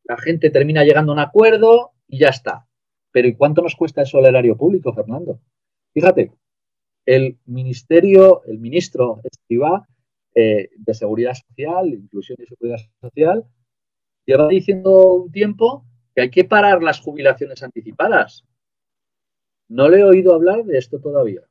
la 0.05 0.17
gente 0.17 0.51
termina 0.51 0.85
llegando 0.85 1.13
a 1.13 1.15
un 1.15 1.21
acuerdo 1.21 1.93
y 2.07 2.19
ya 2.19 2.29
está. 2.29 2.67
Pero 3.13 3.29
¿y 3.29 3.35
cuánto 3.35 3.63
nos 3.63 3.77
cuesta 3.77 4.03
eso 4.03 4.19
al 4.19 4.27
erario 4.27 4.57
público, 4.57 4.93
Fernando? 4.93 5.41
Fíjate, 5.93 6.33
el 7.07 7.39
ministerio, 7.47 8.43
el 8.45 8.59
ministro 8.59 9.21
Escribá 9.25 9.89
eh, 10.35 10.71
de 10.77 10.95
Seguridad 10.95 11.35
Social, 11.35 11.89
Inclusión 11.89 12.39
y 12.41 12.47
Seguridad 12.47 12.79
Social, 13.01 13.45
lleva 14.25 14.47
diciendo 14.49 15.15
un 15.15 15.33
tiempo 15.33 15.85
que 16.15 16.23
hay 16.23 16.31
que 16.31 16.45
parar 16.45 16.83
las 16.83 17.01
jubilaciones 17.01 17.63
anticipadas. 17.63 18.45
No 19.69 19.89
le 19.89 20.01
he 20.01 20.05
oído 20.05 20.35
hablar 20.35 20.65
de 20.65 20.79
esto 20.79 21.01
todavía. 21.01 21.43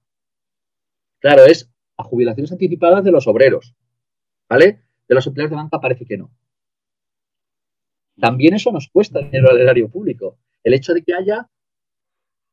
Claro, 1.20 1.46
es 1.46 1.70
a 1.98 2.04
jubilaciones 2.04 2.52
anticipadas 2.52 3.04
de 3.04 3.12
los 3.12 3.28
obreros, 3.28 3.76
¿vale? 4.48 4.82
De 5.08 5.16
los 5.16 5.28
empleados 5.28 5.52
de 5.52 5.58
banca 5.58 5.80
parece 5.80 6.06
que 6.06 6.18
no. 6.18 6.32
También 8.20 8.54
eso 8.54 8.72
nos 8.72 8.90
cuesta 8.90 9.20
dinero 9.20 9.50
al 9.50 9.60
erario 9.60 9.90
público. 9.90 10.38
El 10.64 10.74
hecho 10.74 10.94
de 10.94 11.04
que 11.04 11.14
haya 11.14 11.50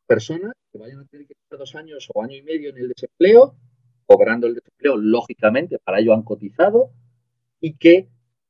personas 0.07 0.53
que 0.73 0.79
vayan 0.79 1.01
a 1.01 1.05
tener 1.07 1.27
que 1.27 1.35
estar 1.35 1.59
dos 1.59 1.75
años 1.75 2.09
o 2.15 2.23
año 2.23 2.37
y 2.37 2.43
medio 2.43 2.71
en 2.71 2.79
el 2.79 2.89
desempleo, 2.89 3.57
cobrando 4.05 4.47
el 4.47 4.55
desempleo, 4.55 4.97
lógicamente, 4.97 5.79
para 5.79 5.99
ello 5.99 6.15
han 6.15 6.23
cotizado, 6.23 6.91
y 7.61 7.75
que 7.75 8.09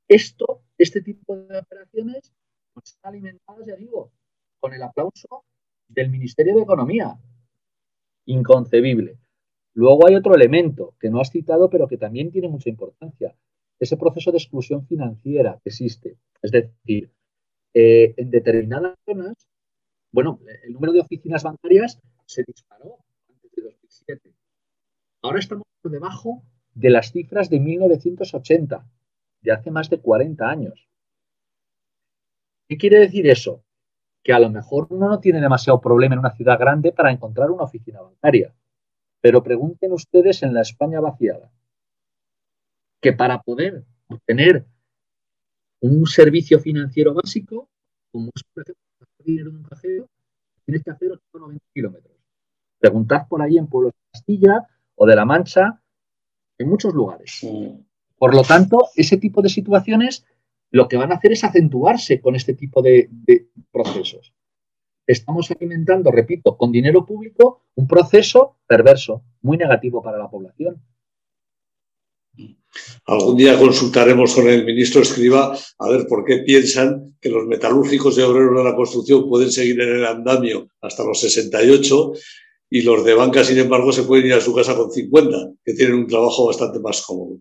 esto, 0.08 0.62
este 0.78 1.00
tipo 1.00 1.36
de 1.36 1.58
operaciones, 1.58 2.32
pues 2.74 2.90
están 2.90 3.14
alimentadas, 3.14 3.66
ya 3.66 3.76
digo, 3.76 4.12
con 4.60 4.74
el 4.74 4.82
aplauso 4.82 5.44
del 5.88 6.10
Ministerio 6.10 6.54
de 6.54 6.62
Economía. 6.62 7.18
Inconcebible. 8.26 9.18
Luego 9.76 10.08
hay 10.08 10.14
otro 10.14 10.34
elemento 10.34 10.94
que 10.98 11.10
no 11.10 11.20
has 11.20 11.30
citado, 11.30 11.68
pero 11.68 11.86
que 11.86 11.98
también 11.98 12.30
tiene 12.30 12.48
mucha 12.48 12.70
importancia. 12.70 13.36
Ese 13.78 13.98
proceso 13.98 14.32
de 14.32 14.38
exclusión 14.38 14.86
financiera 14.86 15.60
que 15.62 15.68
existe. 15.68 16.16
Es 16.40 16.50
decir, 16.50 17.12
eh, 17.74 18.14
en 18.16 18.30
determinadas 18.30 18.94
zonas, 19.04 19.34
bueno, 20.10 20.40
el 20.64 20.72
número 20.72 20.94
de 20.94 21.00
oficinas 21.00 21.42
bancarias 21.42 22.00
se 22.24 22.42
disparó 22.46 22.96
antes 23.28 23.52
de 23.52 23.62
2007. 23.64 24.32
Ahora 25.20 25.40
estamos 25.40 25.64
por 25.82 25.92
debajo 25.92 26.42
de 26.72 26.88
las 26.88 27.12
cifras 27.12 27.50
de 27.50 27.60
1980, 27.60 28.88
de 29.42 29.52
hace 29.52 29.70
más 29.70 29.90
de 29.90 30.00
40 30.00 30.48
años. 30.48 30.88
¿Qué 32.66 32.78
quiere 32.78 33.00
decir 33.00 33.28
eso? 33.28 33.62
Que 34.24 34.32
a 34.32 34.38
lo 34.38 34.48
mejor 34.48 34.86
uno 34.88 35.10
no 35.10 35.20
tiene 35.20 35.42
demasiado 35.42 35.82
problema 35.82 36.14
en 36.14 36.20
una 36.20 36.34
ciudad 36.34 36.58
grande 36.58 36.92
para 36.92 37.12
encontrar 37.12 37.50
una 37.50 37.64
oficina 37.64 38.00
bancaria. 38.00 38.54
Pero 39.26 39.42
pregunten 39.42 39.90
ustedes 39.90 40.44
en 40.44 40.54
la 40.54 40.60
España 40.60 41.00
vaciada 41.00 41.50
que 43.02 43.12
para 43.12 43.42
poder 43.42 43.84
obtener 44.06 44.64
un 45.80 46.06
servicio 46.06 46.60
financiero 46.60 47.12
básico, 47.12 47.68
como 48.12 48.30
es 48.32 48.44
por 48.44 48.62
ejemplo 48.62 49.24
dinero 49.24 49.50
en 49.50 49.56
un 49.56 49.62
cajero, 49.64 50.08
tienes 50.64 50.84
que 50.84 50.92
hacer 50.92 51.10
890 51.10 51.64
kilómetros. 51.74 52.14
Preguntad 52.78 53.26
por 53.28 53.42
ahí 53.42 53.58
en 53.58 53.66
Pueblo 53.66 53.88
de 53.88 53.96
Castilla 54.12 54.64
o 54.94 55.04
de 55.04 55.16
La 55.16 55.24
Mancha, 55.24 55.82
en 56.56 56.68
muchos 56.68 56.94
lugares. 56.94 57.44
Por 58.16 58.32
lo 58.32 58.44
tanto, 58.44 58.90
ese 58.94 59.16
tipo 59.16 59.42
de 59.42 59.48
situaciones 59.48 60.24
lo 60.70 60.86
que 60.86 60.98
van 60.98 61.10
a 61.10 61.16
hacer 61.16 61.32
es 61.32 61.42
acentuarse 61.42 62.20
con 62.20 62.36
este 62.36 62.54
tipo 62.54 62.80
de, 62.80 63.10
procesos. 63.72 64.32
Estamos 65.06 65.50
alimentando, 65.50 66.10
repito, 66.10 66.56
con 66.56 66.72
dinero 66.72 67.06
público 67.06 67.62
un 67.76 67.86
proceso 67.86 68.58
perverso, 68.66 69.22
muy 69.42 69.56
negativo 69.56 70.02
para 70.02 70.18
la 70.18 70.28
población. 70.28 70.82
Algún 73.06 73.36
día 73.36 73.58
consultaremos 73.58 74.34
con 74.34 74.48
el 74.48 74.64
ministro 74.64 75.00
Escriba 75.00 75.56
a 75.78 75.88
ver 75.88 76.06
por 76.06 76.24
qué 76.24 76.38
piensan 76.38 77.16
que 77.20 77.30
los 77.30 77.46
metalúrgicos 77.46 78.18
y 78.18 78.22
obreros 78.22 78.56
de 78.56 78.64
la 78.64 78.76
construcción 78.76 79.28
pueden 79.28 79.50
seguir 79.50 79.80
en 79.80 79.96
el 79.96 80.04
andamio 80.04 80.68
hasta 80.80 81.04
los 81.04 81.20
68 81.20 82.12
y 82.68 82.82
los 82.82 83.04
de 83.04 83.14
banca, 83.14 83.44
sin 83.44 83.58
embargo, 83.58 83.92
se 83.92 84.02
pueden 84.02 84.26
ir 84.26 84.34
a 84.34 84.40
su 84.40 84.52
casa 84.52 84.74
con 84.74 84.90
50, 84.90 85.52
que 85.64 85.74
tienen 85.74 85.94
un 85.94 86.06
trabajo 86.06 86.46
bastante 86.46 86.80
más 86.80 87.00
cómodo. 87.02 87.38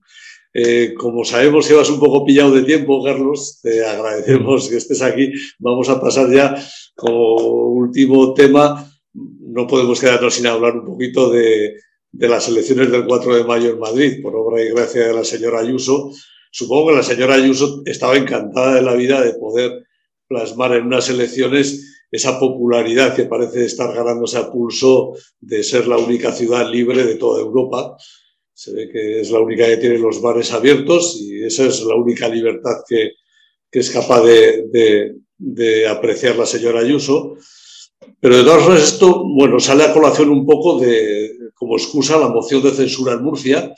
Eh, 0.57 0.93
como 0.93 1.25
sabemos 1.25 1.67
que 1.67 1.73
vas 1.73 1.89
un 1.89 1.99
poco 1.99 2.23
pillado 2.23 2.51
de 2.51 2.63
tiempo, 2.63 3.03
Carlos, 3.03 3.59
te 3.61 3.85
agradecemos 3.85 4.69
que 4.69 4.77
estés 4.77 5.01
aquí. 5.01 5.33
Vamos 5.59 5.89
a 5.89 5.99
pasar 5.99 6.31
ya 6.31 6.55
como 6.95 7.35
último 7.73 8.33
tema. 8.33 8.89
No 9.13 9.67
podemos 9.67 9.99
quedarnos 9.99 10.35
sin 10.35 10.47
hablar 10.47 10.77
un 10.77 10.85
poquito 10.85 11.29
de, 11.29 11.75
de 12.09 12.29
las 12.29 12.47
elecciones 12.47 12.89
del 12.89 13.05
4 13.05 13.35
de 13.35 13.43
mayo 13.43 13.71
en 13.71 13.79
Madrid, 13.79 14.21
por 14.23 14.33
obra 14.33 14.63
y 14.63 14.69
gracia 14.69 15.07
de 15.07 15.13
la 15.13 15.25
señora 15.25 15.59
Ayuso. 15.59 16.11
Supongo 16.51 16.87
que 16.87 16.95
la 16.95 17.03
señora 17.03 17.35
Ayuso 17.35 17.81
estaba 17.83 18.15
encantada 18.15 18.75
de 18.75 18.81
la 18.81 18.93
vida 18.93 19.21
de 19.21 19.33
poder 19.33 19.83
plasmar 20.25 20.73
en 20.77 20.85
unas 20.85 21.09
elecciones 21.09 22.05
esa 22.09 22.39
popularidad 22.39 23.13
que 23.13 23.25
parece 23.25 23.65
estar 23.65 23.93
ganándose 23.93 24.37
a 24.37 24.49
pulso 24.49 25.17
de 25.41 25.65
ser 25.65 25.85
la 25.85 25.97
única 25.97 26.31
ciudad 26.31 26.71
libre 26.71 27.03
de 27.03 27.15
toda 27.15 27.41
Europa 27.41 27.97
Se 28.57 28.71
ve 28.71 28.89
que 28.89 29.19
es 29.19 29.31
la 29.31 29.39
única 29.41 29.65
que 29.65 29.75
tiene 29.75 29.97
los 29.97 30.21
bares 30.21 30.53
abiertos 30.53 31.19
y 31.19 31.43
esa 31.43 31.65
es 31.65 31.81
la 31.81 31.95
única 31.95 32.29
libertad 32.29 32.77
que, 32.87 33.11
es 33.69 33.89
capaz 33.89 34.23
de, 34.23 35.87
apreciar 35.89 36.37
la 36.37 36.45
señora 36.45 36.79
Ayuso. 36.79 37.35
Pero 38.21 38.37
de 38.37 38.43
todas 38.45 38.63
formas, 38.63 38.81
esto, 38.81 39.25
bueno, 39.25 39.59
sale 39.59 39.83
a 39.83 39.91
colación 39.91 40.29
un 40.29 40.45
poco 40.45 40.79
de, 40.79 41.31
como 41.53 41.75
excusa, 41.75 42.17
la 42.17 42.29
moción 42.29 42.63
de 42.63 42.71
censura 42.71 43.13
en 43.15 43.23
Murcia, 43.23 43.75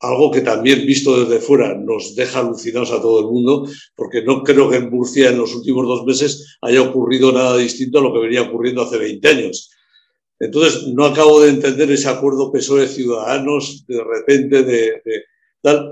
algo 0.00 0.32
que 0.32 0.40
también 0.40 0.84
visto 0.84 1.24
desde 1.24 1.40
fuera 1.40 1.74
nos 1.74 2.16
deja 2.16 2.40
alucinados 2.40 2.90
a 2.90 3.00
todo 3.00 3.20
el 3.20 3.26
mundo, 3.26 3.68
porque 3.94 4.22
no 4.22 4.42
creo 4.42 4.68
que 4.68 4.78
en 4.78 4.90
Murcia 4.90 5.28
en 5.28 5.38
los 5.38 5.54
últimos 5.54 5.86
dos 5.86 6.04
meses 6.04 6.58
haya 6.60 6.82
ocurrido 6.82 7.30
nada 7.30 7.56
distinto 7.56 8.00
a 8.00 8.02
lo 8.02 8.12
que 8.12 8.18
venía 8.18 8.42
ocurriendo 8.42 8.82
hace 8.82 8.98
20 8.98 9.28
años. 9.28 9.70
Entonces, 10.40 10.86
no 10.88 11.04
acabo 11.04 11.40
de 11.40 11.50
entender 11.50 11.90
ese 11.90 12.08
acuerdo 12.08 12.52
PSOE-Ciudadanos 12.52 13.84
de 13.86 14.04
repente 14.04 14.62
de, 14.62 15.02
tal. 15.60 15.90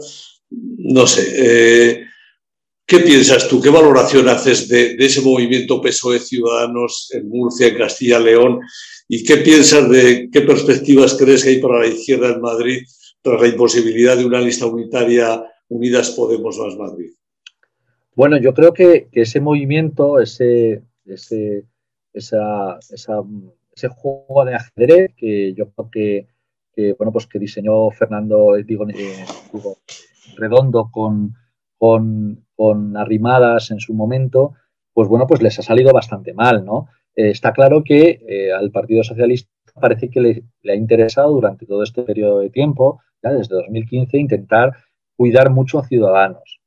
No 0.51 1.07
sé. 1.07 1.25
Eh, 1.37 2.07
¿Qué 2.87 3.01
piensas 3.01 3.49
tú? 3.49 3.61
¿Qué 3.61 3.71
valoración 3.71 4.29
haces 4.29 4.69
de, 4.69 4.95
ese 4.99 5.21
movimiento 5.21 5.83
PSOE-Ciudadanos 5.83 7.11
en 7.13 7.29
Murcia, 7.29 7.67
en 7.67 7.77
Castilla-León? 7.77 8.61
¿Y 9.09 9.25
qué 9.25 9.39
piensas 9.39 9.91
de 9.91 10.29
qué 10.31 10.43
perspectivas 10.43 11.17
crees 11.19 11.43
que 11.43 11.51
hay 11.51 11.61
para 11.61 11.81
la 11.81 11.89
izquierda 11.89 12.33
en 12.33 12.41
Madrid 12.41 12.83
tras 13.23 13.41
la 13.41 13.49
imposibilidad 13.49 14.17
de 14.17 14.25
una 14.25 14.41
lista 14.41 14.67
unitaria 14.67 15.43
Unidas 15.69 16.11
Podemos 16.11 16.57
más 16.59 16.77
Madrid? 16.77 17.13
Bueno, 18.15 18.39
yo 18.39 18.55
creo 18.55 18.73
que, 18.73 19.09
ese 19.13 19.41
movimiento, 19.41 20.21
ese, 20.21 20.83
esa, 21.05 22.79
ese 23.77 23.89
juego 23.89 24.45
de 24.45 24.55
ajedrez 24.55 25.13
que 25.17 25.53
yo 25.55 25.71
creo 25.71 25.91
que, 25.91 26.95
bueno, 26.99 27.13
pues 27.13 27.27
que 27.27 27.39
diseñó 27.39 27.91
Fernando, 27.91 28.57
eh, 28.57 28.65
digo, 28.65 28.87
Redondo 30.37 30.91
con, 30.91 31.35
con, 31.79 32.97
Arrimadas 32.97 33.71
en 33.71 33.81
su 33.81 33.93
momento, 33.95 34.55
pues 34.95 35.09
bueno, 35.09 35.27
pues 35.27 35.43
les 35.43 35.59
ha 35.59 35.63
salido 35.63 35.93
bastante 35.93 36.33
mal, 36.33 36.65
¿no? 36.65 36.89
Eh, 37.15 37.31
está 37.31 37.53
claro 37.53 37.85
que 37.85 38.21
eh, 38.27 38.53
al 38.53 38.71
Partido 38.71 39.05
Socialista 39.05 39.51
parece 39.79 40.09
que 40.09 40.21
le, 40.21 40.43
le, 40.63 40.73
ha 40.73 40.77
interesado 40.77 41.33
durante 41.33 41.67
todo 41.67 41.83
este 41.83 42.03
periodo 42.03 42.41
de 42.41 42.51
tiempo 42.51 43.01
desde 43.23 43.57
2015, 43.57 44.19
intentar 44.19 44.73
cuidar 45.17 45.51
mucho 45.51 45.79
a 45.79 45.85
ciudadanos. 45.85 46.61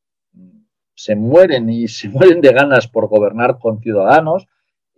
Se 0.95 1.15
mueren 1.15 1.69
y 1.69 1.87
se 1.87 2.09
mueren 2.09 2.41
de 2.41 2.53
ganas 2.53 2.87
por 2.87 3.07
gobernar 3.07 3.57
con 3.59 3.79
ciudadanos. 3.79 4.47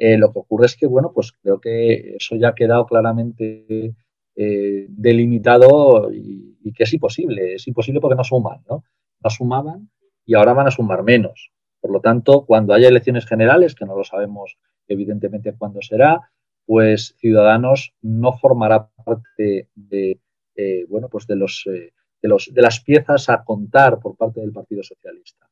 Eh, 0.04 0.18
lo 0.18 0.34
que 0.34 0.40
ocurre 0.40 0.66
es 0.66 0.76
que, 0.76 0.88
bueno, 0.88 1.12
pues 1.14 1.32
creo 1.32 1.62
que 1.62 2.16
eso 2.16 2.36
ya 2.36 2.48
ha 2.50 2.56
quedado 2.56 2.88
claramente 2.88 3.94
eh, 4.36 4.86
delimitado 4.90 6.12
y, 6.12 6.58
que 6.74 6.86
es 6.86 6.94
imposible. 6.94 7.54
Es 7.54 7.68
imposible 7.68 8.02
porque 8.02 8.16
no 8.16 8.24
suman, 8.24 8.64
¿no? 8.68 8.84
No 9.24 9.30
sumaban 9.30 9.92
y 10.26 10.34
ahora 10.34 10.54
van 10.54 10.66
a 10.66 10.72
sumar 10.72 11.04
menos. 11.04 11.52
Por 11.80 11.92
lo 11.92 12.02
tanto, 12.02 12.48
cuando 12.48 12.74
haya 12.74 12.88
elecciones 12.88 13.28
generales, 13.28 13.76
que 13.76 13.86
no 13.86 13.96
lo 13.96 14.04
sabemos 14.04 14.58
evidentemente 14.88 15.54
cuándo 15.56 15.84
será, 15.84 16.32
pues 16.66 17.14
Ciudadanos 17.20 17.94
no 18.02 18.34
formará 18.34 18.90
parte 19.06 19.70
de, 19.76 20.20
eh, 20.56 20.86
bueno, 20.90 21.10
pues 21.10 21.28
de, 21.28 21.36
los, 21.36 21.64
de, 21.68 21.94
los, 22.28 22.50
de 22.52 22.62
las 22.64 22.80
piezas 22.80 23.30
a 23.30 23.44
contar 23.44 24.00
por 24.00 24.18
parte 24.18 24.42
del 24.42 24.52
Partido 24.52 24.82
Socialista. 24.82 25.48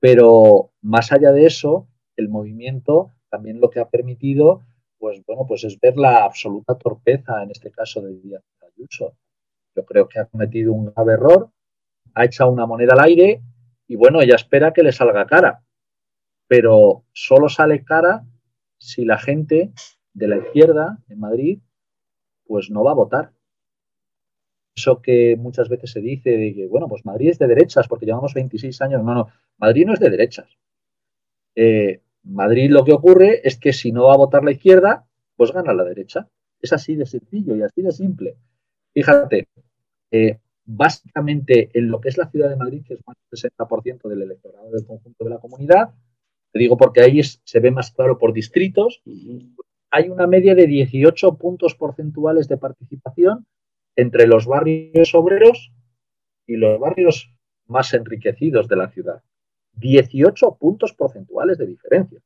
Pero 0.00 0.70
más 0.80 1.12
allá 1.12 1.32
de 1.32 1.44
eso, 1.44 1.86
el 2.16 2.30
movimiento 2.30 3.10
también 3.34 3.60
lo 3.60 3.68
que 3.68 3.80
ha 3.80 3.88
permitido, 3.88 4.62
pues 4.96 5.20
bueno, 5.26 5.44
pues 5.46 5.64
es 5.64 5.78
ver 5.80 5.96
la 5.96 6.24
absoluta 6.24 6.78
torpeza, 6.78 7.42
en 7.42 7.50
este 7.50 7.72
caso 7.72 8.00
de 8.00 8.14
Díaz 8.14 8.44
Ayuso. 8.62 9.16
Yo 9.74 9.84
creo 9.84 10.08
que 10.08 10.20
ha 10.20 10.26
cometido 10.26 10.72
un 10.72 10.86
grave 10.86 11.14
error, 11.14 11.50
ha 12.14 12.24
echado 12.24 12.52
una 12.52 12.64
moneda 12.64 12.92
al 12.92 13.04
aire 13.04 13.42
y 13.88 13.96
bueno, 13.96 14.22
ella 14.22 14.36
espera 14.36 14.72
que 14.72 14.84
le 14.84 14.92
salga 14.92 15.26
cara. 15.26 15.64
Pero 16.46 17.04
solo 17.12 17.48
sale 17.48 17.84
cara 17.84 18.24
si 18.78 19.04
la 19.04 19.18
gente 19.18 19.72
de 20.12 20.28
la 20.28 20.36
izquierda 20.36 20.98
en 21.08 21.18
Madrid 21.18 21.58
pues 22.46 22.70
no 22.70 22.84
va 22.84 22.92
a 22.92 22.94
votar 23.02 23.32
eso 24.76 25.00
que 25.00 25.36
muchas 25.36 25.68
veces 25.68 25.90
se 25.92 26.00
dice 26.00 26.30
de 26.30 26.54
que, 26.54 26.66
bueno, 26.66 26.88
pues 26.88 27.04
Madrid 27.04 27.30
es 27.30 27.38
de 27.38 27.46
derechas 27.46 27.86
porque 27.88 28.06
llevamos 28.06 28.34
26 28.34 28.80
años. 28.82 29.04
No, 29.04 29.14
no, 29.14 29.28
Madrid 29.58 29.86
no 29.86 29.94
es 29.94 30.00
de 30.00 30.10
derechas. 30.10 30.48
Eh, 31.54 32.00
Madrid 32.24 32.70
lo 32.70 32.84
que 32.84 32.92
ocurre 32.92 33.46
es 33.46 33.58
que 33.58 33.72
si 33.72 33.92
no 33.92 34.04
va 34.04 34.14
a 34.14 34.18
votar 34.18 34.42
la 34.44 34.52
izquierda, 34.52 35.06
pues 35.36 35.52
gana 35.52 35.74
la 35.74 35.84
derecha. 35.84 36.28
Es 36.60 36.72
así 36.72 36.96
de 36.96 37.06
sencillo 37.06 37.54
y 37.56 37.62
así 37.62 37.82
de 37.82 37.92
simple. 37.92 38.36
Fíjate, 38.92 39.48
eh, 40.10 40.38
básicamente 40.64 41.70
en 41.74 41.90
lo 41.90 42.00
que 42.00 42.08
es 42.08 42.16
la 42.16 42.30
ciudad 42.30 42.48
de 42.48 42.56
Madrid, 42.56 42.82
que 42.86 42.94
es 42.94 43.00
más 43.06 43.16
del 43.30 43.52
60% 43.52 44.08
del 44.08 44.22
electorado 44.22 44.70
del 44.70 44.86
conjunto 44.86 45.24
de 45.24 45.30
la 45.30 45.38
comunidad, 45.38 45.94
te 46.52 46.58
digo 46.58 46.76
porque 46.76 47.02
ahí 47.02 47.20
se 47.22 47.60
ve 47.60 47.70
más 47.70 47.90
claro 47.90 48.18
por 48.18 48.32
distritos, 48.32 49.02
hay 49.90 50.08
una 50.08 50.26
media 50.26 50.54
de 50.54 50.66
18 50.66 51.36
puntos 51.36 51.74
porcentuales 51.74 52.48
de 52.48 52.56
participación 52.56 53.46
entre 53.96 54.26
los 54.26 54.46
barrios 54.46 55.14
obreros 55.14 55.72
y 56.46 56.56
los 56.56 56.78
barrios 56.78 57.34
más 57.66 57.92
enriquecidos 57.94 58.68
de 58.68 58.76
la 58.76 58.88
ciudad. 58.88 59.22
18 59.76 60.56
puntos 60.56 60.92
porcentuales 60.92 61.58
de 61.58 61.66
diferencia. 61.66 62.20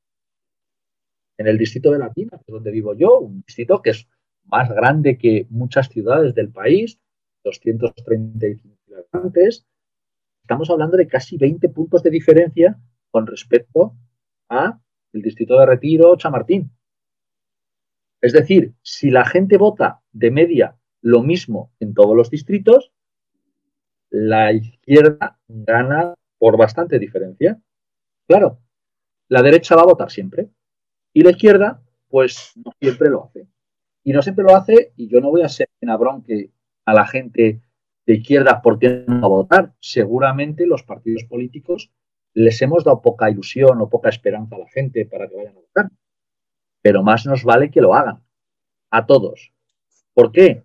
En 1.36 1.46
el 1.46 1.56
distrito 1.56 1.90
de 1.90 1.98
Latina, 1.98 2.40
que 2.44 2.52
donde 2.52 2.70
vivo 2.70 2.94
yo, 2.94 3.20
un 3.20 3.42
distrito 3.46 3.80
que 3.80 3.90
es 3.90 4.08
más 4.44 4.68
grande 4.70 5.18
que 5.18 5.46
muchas 5.50 5.88
ciudades 5.88 6.34
del 6.34 6.50
país, 6.50 6.98
235 7.44 8.76
habitantes, 8.94 9.66
estamos 10.42 10.68
hablando 10.70 10.96
de 10.96 11.06
casi 11.06 11.36
20 11.36 11.68
puntos 11.68 12.02
de 12.02 12.10
diferencia 12.10 12.78
con 13.10 13.26
respecto 13.26 13.94
a 14.48 14.80
el 15.12 15.22
distrito 15.22 15.58
de 15.58 15.66
Retiro, 15.66 16.16
Chamartín. 16.16 16.70
Es 18.20 18.32
decir, 18.32 18.74
si 18.82 19.10
la 19.10 19.24
gente 19.24 19.58
vota 19.58 20.02
de 20.12 20.30
media 20.30 20.76
lo 21.00 21.22
mismo 21.22 21.72
en 21.78 21.94
todos 21.94 22.16
los 22.16 22.30
distritos, 22.30 22.92
la 24.10 24.52
izquierda 24.52 25.38
gana 25.46 26.14
por 26.38 26.56
bastante 26.56 26.98
diferencia. 26.98 27.60
Claro, 28.26 28.60
la 29.28 29.42
derecha 29.42 29.76
va 29.76 29.82
a 29.82 29.86
votar 29.86 30.10
siempre 30.10 30.48
y 31.12 31.22
la 31.22 31.30
izquierda, 31.30 31.82
pues 32.08 32.52
no 32.56 32.72
siempre 32.80 33.10
lo 33.10 33.24
hace. 33.24 33.48
Y 34.04 34.12
no 34.12 34.22
siempre 34.22 34.44
lo 34.44 34.56
hace, 34.56 34.92
y 34.96 35.08
yo 35.08 35.20
no 35.20 35.30
voy 35.30 35.42
a 35.42 35.48
ser 35.48 35.68
en 35.80 35.90
que 36.22 36.50
a 36.86 36.94
la 36.94 37.06
gente 37.06 37.60
de 38.06 38.14
izquierda 38.14 38.62
por 38.62 38.78
qué 38.78 39.04
no 39.06 39.20
va 39.20 39.26
a 39.26 39.40
votar. 39.42 39.74
Seguramente 39.80 40.66
los 40.66 40.82
partidos 40.82 41.24
políticos 41.24 41.90
les 42.32 42.62
hemos 42.62 42.84
dado 42.84 43.02
poca 43.02 43.30
ilusión 43.30 43.80
o 43.80 43.90
poca 43.90 44.08
esperanza 44.08 44.56
a 44.56 44.60
la 44.60 44.68
gente 44.68 45.04
para 45.04 45.28
que 45.28 45.36
vayan 45.36 45.56
a 45.56 45.60
votar. 45.60 45.90
Pero 46.80 47.02
más 47.02 47.26
nos 47.26 47.44
vale 47.44 47.70
que 47.70 47.80
lo 47.80 47.94
hagan. 47.94 48.22
A 48.90 49.04
todos. 49.04 49.52
¿Por 50.14 50.32
qué? 50.32 50.64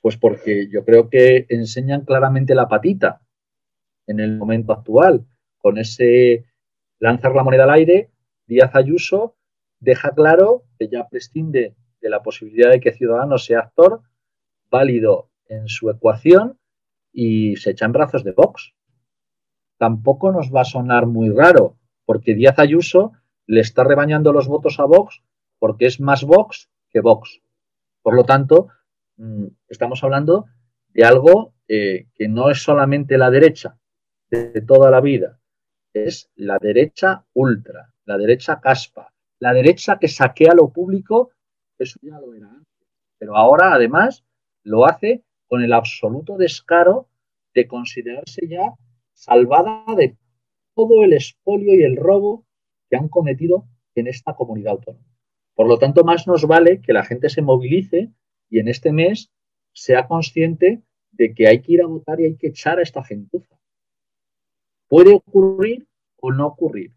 Pues 0.00 0.16
porque 0.16 0.68
yo 0.70 0.84
creo 0.84 1.10
que 1.10 1.46
enseñan 1.50 2.04
claramente 2.04 2.54
la 2.54 2.68
patita 2.68 3.20
en 4.08 4.18
el 4.18 4.36
momento 4.36 4.72
actual. 4.72 5.24
Con 5.58 5.78
ese 5.78 6.44
lanzar 6.98 7.34
la 7.34 7.44
moneda 7.44 7.64
al 7.64 7.70
aire, 7.70 8.10
Díaz 8.46 8.74
Ayuso 8.74 9.36
deja 9.78 10.10
claro 10.10 10.64
que 10.76 10.88
ya 10.88 11.08
prescinde 11.08 11.76
de 12.00 12.10
la 12.10 12.22
posibilidad 12.22 12.70
de 12.70 12.80
que 12.80 12.92
Ciudadanos 12.92 13.44
sea 13.44 13.60
actor 13.60 14.02
válido 14.70 15.30
en 15.46 15.68
su 15.68 15.88
ecuación 15.88 16.58
y 17.12 17.54
se 17.56 17.70
echa 17.70 17.86
en 17.86 17.92
brazos 17.92 18.24
de 18.24 18.32
Vox. 18.32 18.74
Tampoco 19.78 20.32
nos 20.32 20.52
va 20.52 20.62
a 20.62 20.64
sonar 20.64 21.06
muy 21.06 21.30
raro, 21.30 21.76
porque 22.04 22.34
Díaz 22.34 22.58
Ayuso 22.58 23.12
le 23.46 23.60
está 23.60 23.84
rebañando 23.84 24.32
los 24.32 24.48
votos 24.48 24.80
a 24.80 24.84
Vox 24.84 25.22
porque 25.60 25.86
es 25.86 26.00
más 26.00 26.24
Vox 26.24 26.68
que 26.90 27.00
Vox. 27.00 27.40
Por 28.02 28.14
lo 28.14 28.24
tanto, 28.24 28.68
Mm, 29.18 29.48
estamos 29.68 30.04
hablando 30.04 30.46
de 30.94 31.04
algo 31.04 31.52
eh, 31.66 32.06
que 32.14 32.28
no 32.28 32.50
es 32.50 32.62
solamente 32.62 33.18
la 33.18 33.30
derecha 33.30 33.76
de, 34.30 34.60
toda 34.62 34.90
la 34.90 35.00
vida, 35.00 35.40
es 35.92 36.30
la 36.36 36.58
derecha 36.58 37.24
ultra, 37.34 37.92
la 38.04 38.18
derecha 38.18 38.60
caspa, 38.60 39.12
la 39.38 39.52
derecha 39.52 39.98
que 39.98 40.08
saquea 40.08 40.54
lo 40.54 40.72
público, 40.72 41.32
eso 41.78 41.98
ya 42.02 42.18
lo 42.20 42.34
era 42.34 42.48
antes, 42.48 42.88
pero 43.18 43.36
ahora 43.36 43.72
además 43.72 44.24
lo 44.64 44.86
hace 44.86 45.24
con 45.46 45.62
el 45.62 45.72
absoluto 45.72 46.36
descaro 46.36 47.08
de 47.54 47.66
considerarse 47.66 48.46
ya 48.48 48.74
salvada 49.14 49.84
de 49.96 50.16
todo 50.74 51.04
el 51.04 51.12
expolio 51.12 51.74
y 51.74 51.82
el 51.82 51.96
robo 51.96 52.46
que 52.88 52.96
han 52.96 53.08
cometido 53.08 53.66
en 53.94 54.06
esta 54.06 54.34
comunidad 54.34 54.72
autónoma. 54.72 55.04
Por 55.54 55.66
lo 55.66 55.78
tanto, 55.78 56.04
más 56.04 56.26
nos 56.28 56.46
vale 56.46 56.80
que 56.80 56.92
la 56.92 57.04
gente 57.04 57.28
se 57.28 57.42
movilice 57.42 58.12
y 58.48 58.60
en 58.60 58.68
este 58.68 58.92
mes 58.92 59.32
sea 59.72 60.06
consciente 60.06 60.82
de 61.10 61.34
que 61.34 61.48
hay 61.48 61.62
que 61.62 61.72
ir 61.72 61.82
a 61.82 61.86
votar 61.86 62.20
y 62.20 62.26
hay 62.26 62.36
que 62.36 62.48
echar 62.48 62.78
a 62.78 62.82
esta 62.82 63.02
gentuza. 63.02 63.57
Puede 64.88 65.14
ocurrir 65.14 65.86
o 66.16 66.32
no 66.32 66.46
ocurrir. 66.46 66.92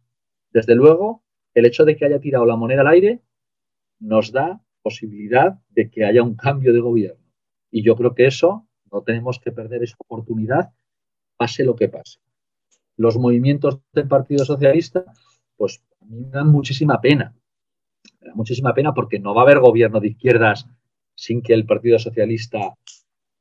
Desde 0.51 0.75
luego, 0.75 1.23
el 1.53 1.65
hecho 1.65 1.85
de 1.85 1.95
que 1.95 2.05
haya 2.05 2.19
tirado 2.19 2.45
la 2.45 2.55
moneda 2.55 2.81
al 2.81 2.87
aire 2.87 3.21
nos 3.99 4.31
da 4.31 4.61
posibilidad 4.81 5.59
de 5.69 5.89
que 5.89 6.05
haya 6.05 6.23
un 6.23 6.35
cambio 6.35 6.73
de 6.73 6.79
gobierno. 6.79 7.23
Y 7.69 7.83
yo 7.83 7.95
creo 7.95 8.15
que 8.15 8.25
eso 8.25 8.67
No 8.91 9.03
tenemos 9.03 9.39
que 9.39 9.53
perder 9.53 9.83
esa 9.83 9.95
oportunidad, 9.99 10.73
pase 11.37 11.63
lo 11.63 11.77
que 11.77 11.87
pase. 11.87 12.19
Los 12.97 13.17
movimientos 13.17 13.79
del 13.93 14.09
Partido 14.09 14.43
Socialista, 14.43 15.05
pues 15.55 15.81
a 16.01 16.05
mí 16.05 16.19
me 16.19 16.29
dan 16.29 16.49
muchísima 16.49 16.99
pena. 16.99 17.33
Me 18.19 18.27
da 18.27 18.35
muchísima 18.35 18.73
pena 18.73 18.93
porque 18.93 19.17
no 19.17 19.33
va 19.33 19.43
a 19.43 19.45
haber 19.45 19.59
gobierno 19.59 20.01
de 20.01 20.09
izquierdas 20.09 20.67
sin 21.15 21.41
que 21.41 21.53
el 21.53 21.65
Partido 21.65 21.99
Socialista, 21.99 22.75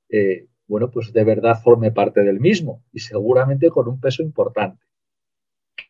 eh, 0.09 0.47
bueno, 0.71 0.89
pues 0.93 1.13
de 1.13 1.25
verdad 1.25 1.61
forme 1.61 1.91
parte 1.91 2.23
del 2.23 2.39
mismo 2.39 2.85
y 2.93 3.01
seguramente 3.01 3.71
con 3.71 3.89
un 3.89 3.99
peso 3.99 4.23
importante. 4.23 4.85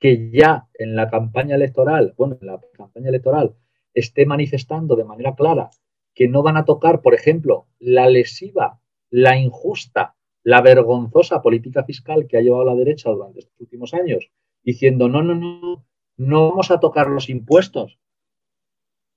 Que 0.00 0.30
ya 0.30 0.68
en 0.72 0.96
la 0.96 1.10
campaña 1.10 1.54
electoral, 1.54 2.14
bueno, 2.16 2.38
en 2.40 2.46
la 2.46 2.58
campaña 2.72 3.10
electoral 3.10 3.54
esté 3.92 4.24
manifestando 4.24 4.96
de 4.96 5.04
manera 5.04 5.34
clara 5.34 5.68
que 6.14 6.28
no 6.28 6.42
van 6.42 6.56
a 6.56 6.64
tocar, 6.64 7.02
por 7.02 7.12
ejemplo, 7.12 7.66
la 7.78 8.08
lesiva, 8.08 8.80
la 9.10 9.36
injusta, 9.36 10.16
la 10.42 10.62
vergonzosa 10.62 11.42
política 11.42 11.84
fiscal 11.84 12.26
que 12.26 12.38
ha 12.38 12.40
llevado 12.40 12.64
la 12.64 12.74
derecha 12.74 13.10
durante 13.10 13.40
estos 13.40 13.60
últimos 13.60 13.92
años, 13.92 14.30
diciendo, 14.62 15.10
no, 15.10 15.22
no, 15.22 15.34
no, 15.34 15.84
no 16.16 16.48
vamos 16.48 16.70
a 16.70 16.80
tocar 16.80 17.08
los 17.08 17.28
impuestos, 17.28 17.98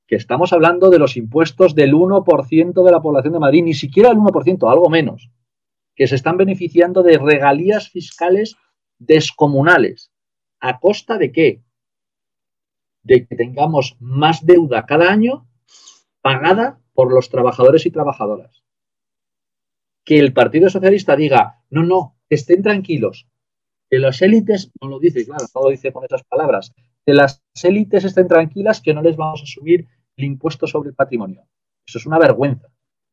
que 0.08 0.18
estamos 0.18 0.52
hablando 0.52 0.90
de 0.90 1.00
los 1.00 1.16
impuestos 1.16 1.74
del 1.74 1.94
1% 1.94 2.84
de 2.84 2.92
la 2.92 3.02
población 3.02 3.32
de 3.32 3.40
Madrid, 3.40 3.64
ni 3.64 3.74
siquiera 3.74 4.12
el 4.12 4.18
1%, 4.18 4.70
algo 4.70 4.90
menos, 4.90 5.32
que 5.96 6.08
se 6.08 6.16
están 6.16 6.38
beneficiando 6.38 7.04
de 7.04 7.18
regalías 7.18 7.90
fiscales 7.90 8.56
descomunales. 9.00 10.12
¿A 10.60 10.80
costa 10.80 11.18
de 11.18 11.32
qué? 11.32 11.64
De 13.04 13.28
que 13.28 13.36
tengamos 13.36 13.98
más 14.00 14.46
deuda 14.46 14.86
cada 14.86 15.12
año 15.12 15.48
pagada 16.22 16.80
por 16.94 17.14
los 17.14 17.30
trabajadores 17.30 17.86
y 17.86 17.92
trabajadoras. 17.92 18.64
Que 20.06 20.20
el 20.20 20.34
Partido 20.34 20.70
Socialista 20.70 21.16
diga, 21.16 21.64
no, 21.70 21.84
no, 21.84 22.18
estén 22.30 22.62
tranquilos, 22.62 23.28
que 23.90 24.00
las 24.00 24.22
élites, 24.22 24.72
no 24.82 24.88
lo 24.88 25.00
dice, 25.00 25.26
claro, 25.26 25.46
no 25.54 25.62
lo 25.64 25.70
dice 25.70 25.92
con 25.92 26.04
esas 26.04 26.24
palabras, 26.24 26.74
que 27.06 27.14
las 27.14 27.44
élites 27.62 28.06
estén 28.06 28.28
tranquilas, 28.28 28.82
que 28.82 28.94
no 28.94 29.02
les 29.02 29.16
vamos 29.16 29.42
a 29.44 29.46
subir 29.46 29.88
el 30.16 30.26
impuesto 30.26 30.68
sobre 30.68 30.90
el 30.90 30.96
patrimonio. 30.96 31.46
Eso 31.86 31.98
es 31.98 32.06
una 32.06 32.20
vergüenza, 32.20 32.70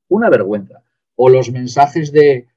una 0.09 0.31
vergüenza. 0.31 0.83
O 1.17 1.29
los 1.29 1.51
mensajes 1.51 2.13
de, 2.13 2.49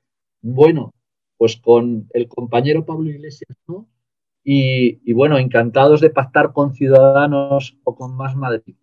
bueno, 0.43 0.93
pues 1.37 1.57
con 1.57 2.07
el 2.13 2.27
compañero 2.27 2.85
Pablo 2.85 3.09
Iglesias, 3.09 3.57
¿no? 3.67 3.89
Y, 4.43 5.13
bueno, 5.13 5.37
encantados 5.37 6.01
de 6.01 6.09
pactar 6.09 6.51
con 6.51 6.73
Ciudadanos 6.73 7.77
o 7.85 7.95
con 7.95 8.15
Más 8.17 8.35
Madrid. 8.35 8.75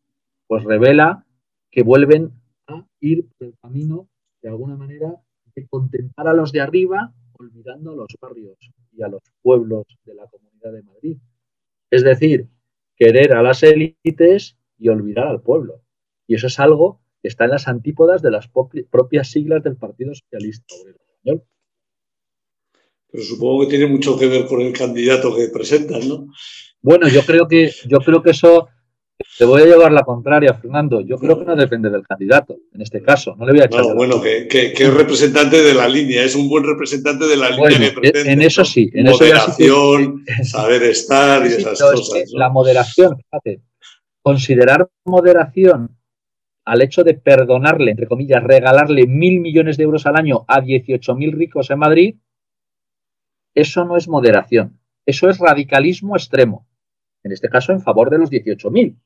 Pues 0.47 0.65
revela 0.65 1.27
que 1.71 1.83
vuelven 1.83 2.33
a 2.67 2.87
ir 3.01 3.29
por 3.29 3.49
el 3.49 3.55
camino, 3.63 4.09
de 4.41 4.49
alguna 4.49 4.77
manera, 4.77 5.21
de 5.55 5.67
contentar 5.69 6.29
a 6.29 6.33
los 6.33 6.51
de 6.51 6.63
arriba, 6.63 7.13
olvidando 7.35 7.93
a 7.93 7.97
los 7.97 8.17
barrios 8.19 8.57
y 8.93 9.03
a 9.03 9.09
los 9.09 9.23
pueblos 9.43 9.85
de 10.07 10.15
la 10.15 10.27
Comunidad 10.27 10.73
de 10.73 10.83
Madrid. 10.83 11.19
Es 11.91 12.03
decir, 12.03 12.49
querer 12.97 13.35
a 13.35 13.43
las 13.43 13.63
élites 13.63 14.57
y 14.79 14.89
olvidar 14.89 15.27
al 15.27 15.43
pueblo. 15.43 15.83
Y 16.27 16.37
eso 16.37 16.47
es 16.47 16.59
algo 16.59 17.01
que 17.21 17.29
está 17.29 17.45
en 17.45 17.51
las 17.51 17.69
antípodas 17.69 18.23
de 18.23 18.31
las 18.31 18.49
propias 18.49 19.29
siglas 19.29 19.63
del 19.63 19.77
Partido 19.77 20.15
Socialista 20.15 20.75
Obrero 20.81 20.99
Español. 21.07 21.45
Pero 23.13 23.25
supongo 23.25 23.63
que 23.63 23.77
tiene 23.77 23.87
mucho 23.87 24.19
que 24.19 24.27
ver 24.27 24.47
con 24.47 24.61
el 24.61 24.73
candidato 24.73 25.35
que 25.35 25.49
presentan, 25.49 26.09
¿no? 26.09 26.27
Bueno, 26.83 27.09
yo 27.09 27.23
creo 27.23 27.47
que, 27.47 27.71
yo 27.87 27.99
creo 27.99 28.23
que 28.23 28.31
eso 28.31 28.69
te 29.39 29.45
voy 29.45 29.63
a 29.63 29.67
llevar 29.67 29.93
la 29.93 30.03
contraria, 30.03 30.55
Fernando. 30.55 31.01
Yo 31.03 31.19
creo 31.19 31.39
que 31.39 31.45
no 31.45 31.57
depende 31.57 31.91
del 31.91 32.07
candidato, 32.07 32.57
en 32.73 32.81
este 32.81 33.03
caso. 33.03 33.35
No 33.37 33.45
le 33.45 33.53
voy 33.53 33.61
a 33.61 33.65
echar. 33.67 33.95
bueno, 33.95 34.21
que, 34.21 34.49
es 34.51 34.95
representante 34.95 35.63
de 35.63 35.75
la 35.75 35.89
línea, 35.89 36.23
es 36.23 36.35
un 36.35 36.49
buen 36.49 36.65
representante 36.65 37.27
de 37.27 37.37
la 37.37 37.51
línea 37.51 37.79
que 37.79 38.01
pretende. 38.01 38.33
En 38.33 38.43
eso 38.43 38.65
sí. 38.65 38.91
En 38.95 39.07
moderación, 39.07 40.25
saber 40.43 40.83
estar 40.85 41.45
y 41.45 41.49
esas 41.49 41.81
cosas. 41.81 42.31
La 42.33 42.49
moderación, 42.49 43.17
fíjate, 43.17 43.63
considerar 44.23 44.89
moderación 45.05 45.97
al 46.65 46.83
hecho 46.83 47.03
de 47.03 47.15
perdonarle, 47.15 47.91
entre 47.91 48.07
comillas, 48.07 48.43
regalarle 48.43 49.07
mil 49.07 49.41
millones 49.41 49.77
de 49.77 49.85
euros 49.85 50.07
al 50.07 50.17
año 50.17 50.45
a 50.47 50.61
18.000 50.61 51.33
ricos 51.33 51.71
en 51.71 51.79
Madrid, 51.79 52.15
eso 53.55 53.85
no 53.85 53.97
es 53.97 54.09
moderación, 54.09 54.81
eso 55.07 55.29
es 55.29 55.39
radicalismo 55.39 56.17
extremo, 56.17 56.67
en 57.23 57.33
este 57.33 57.49
caso 57.49 57.73
en 57.73 57.81
favor 57.81 58.11
de 58.11 58.19
los 58.19 58.31
18.000, 58.31 58.97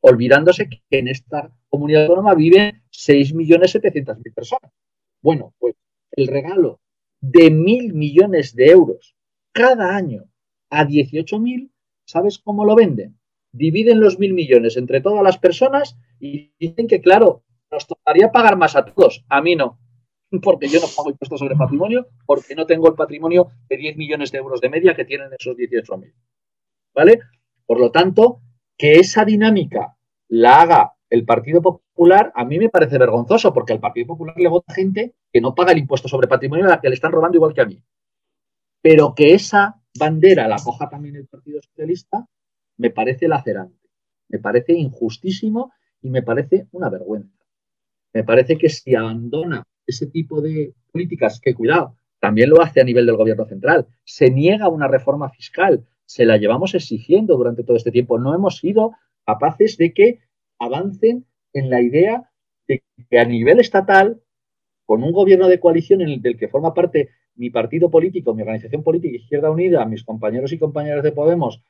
olvidándose 0.00 0.68
que 0.68 0.80
en 0.90 1.08
esta 1.08 1.50
comunidad 1.68 2.04
autónoma 2.04 2.34
viven 2.34 2.82
6.700.000 2.90 4.34
personas. 4.34 4.72
Bueno, 5.20 5.54
pues 5.58 5.76
el 6.12 6.26
regalo 6.26 6.80
de 7.20 7.50
mil 7.50 7.94
millones 7.94 8.54
de 8.54 8.66
euros 8.66 9.14
cada 9.52 9.94
año 9.94 10.24
a 10.70 10.84
18.000, 10.84 11.70
¿sabes 12.04 12.38
cómo 12.38 12.64
lo 12.64 12.74
venden? 12.74 13.18
dividen 13.52 14.00
los 14.00 14.18
mil 14.18 14.32
millones 14.32 14.76
entre 14.76 15.00
todas 15.00 15.22
las 15.22 15.38
personas 15.38 15.98
y 16.18 16.52
dicen 16.58 16.88
que, 16.88 17.00
claro, 17.00 17.44
nos 17.70 17.86
tocaría 17.86 18.32
pagar 18.32 18.56
más 18.56 18.76
a 18.76 18.84
todos. 18.84 19.24
A 19.28 19.40
mí 19.42 19.54
no, 19.54 19.78
porque 20.40 20.68
yo 20.68 20.80
no 20.80 20.86
pago 20.94 21.10
impuestos 21.10 21.38
sobre 21.38 21.56
patrimonio, 21.56 22.06
porque 22.26 22.54
no 22.54 22.66
tengo 22.66 22.88
el 22.88 22.94
patrimonio 22.94 23.48
de 23.68 23.76
10 23.76 23.96
millones 23.96 24.32
de 24.32 24.38
euros 24.38 24.60
de 24.60 24.70
media 24.70 24.94
que 24.94 25.04
tienen 25.04 25.30
esos 25.38 25.56
18.000. 25.56 26.12
¿Vale? 26.94 27.20
Por 27.66 27.80
lo 27.80 27.90
tanto, 27.90 28.40
que 28.76 28.94
esa 28.94 29.24
dinámica 29.24 29.96
la 30.28 30.62
haga 30.62 30.92
el 31.10 31.24
Partido 31.24 31.60
Popular, 31.60 32.32
a 32.34 32.44
mí 32.44 32.58
me 32.58 32.70
parece 32.70 32.96
vergonzoso, 32.96 33.52
porque 33.52 33.74
al 33.74 33.80
Partido 33.80 34.08
Popular 34.08 34.34
le 34.38 34.48
vota 34.48 34.72
gente 34.72 35.14
que 35.30 35.40
no 35.40 35.54
paga 35.54 35.72
el 35.72 35.78
impuesto 35.78 36.08
sobre 36.08 36.26
patrimonio 36.26 36.64
a 36.64 36.70
la 36.70 36.80
que 36.80 36.88
le 36.88 36.94
están 36.94 37.12
robando 37.12 37.36
igual 37.36 37.52
que 37.52 37.60
a 37.60 37.66
mí. 37.66 37.82
Pero 38.80 39.14
que 39.14 39.34
esa 39.34 39.80
bandera 39.98 40.48
la 40.48 40.56
coja 40.56 40.88
también 40.88 41.16
el 41.16 41.26
Partido 41.26 41.60
Socialista, 41.60 42.26
me 42.78 42.90
parece 42.90 43.28
lacerante, 43.28 43.90
me 44.28 44.38
parece 44.38 44.72
injustísimo 44.72 45.72
y 46.00 46.08
me 46.08 46.22
parece 46.22 46.66
una 46.72 46.88
vergüenza. 46.88 47.44
Me 48.14 48.24
parece 48.24 48.58
que 48.58 48.68
si 48.68 48.94
abandona 48.94 49.66
ese 49.92 50.06
tipo 50.06 50.40
de 50.40 50.74
políticas, 50.90 51.40
que 51.40 51.54
cuidado, 51.54 51.96
también 52.20 52.50
lo 52.50 52.60
hace 52.62 52.80
a 52.80 52.84
nivel 52.84 53.06
del 53.06 53.16
gobierno 53.16 53.46
central, 53.46 53.86
se 54.04 54.30
niega 54.30 54.68
una 54.68 54.88
reforma 54.88 55.30
fiscal, 55.30 55.84
se 56.04 56.24
la 56.24 56.36
llevamos 56.36 56.74
exigiendo 56.74 57.36
durante 57.36 57.64
todo 57.64 57.76
este 57.76 57.90
tiempo. 57.90 58.18
No 58.18 58.34
hemos 58.34 58.58
sido 58.58 58.92
capaces 59.24 59.76
de 59.76 59.92
que 59.92 60.20
avancen 60.58 61.26
en 61.52 61.70
la 61.70 61.80
idea 61.80 62.30
de 62.68 62.82
que 63.10 63.18
a 63.18 63.24
nivel 63.24 63.60
estatal, 63.60 64.22
con 64.86 65.02
un 65.02 65.12
gobierno 65.12 65.48
de 65.48 65.60
coalición 65.60 66.00
del 66.00 66.36
que 66.36 66.48
forma 66.48 66.74
parte 66.74 67.10
mi 67.34 67.50
partido 67.50 67.90
político, 67.90 68.34
mi 68.34 68.42
organización 68.42 68.82
política 68.82 69.16
Izquierda 69.16 69.50
Unida, 69.50 69.84
mis 69.86 70.04
compañeros 70.04 70.52
y 70.52 70.58
compañeras 70.58 71.02
de 71.02 71.12
Podemos, 71.12 71.62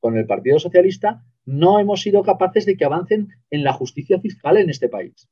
con 0.00 0.16
el 0.16 0.26
Partido 0.26 0.58
Socialista, 0.58 1.24
no 1.44 1.78
hemos 1.78 2.00
sido 2.00 2.22
capaces 2.22 2.66
de 2.66 2.76
que 2.76 2.84
avancen 2.84 3.28
en 3.50 3.64
la 3.64 3.72
justicia 3.72 4.20
fiscal 4.20 4.56
en 4.56 4.70
este 4.70 4.88
país. 4.88 5.28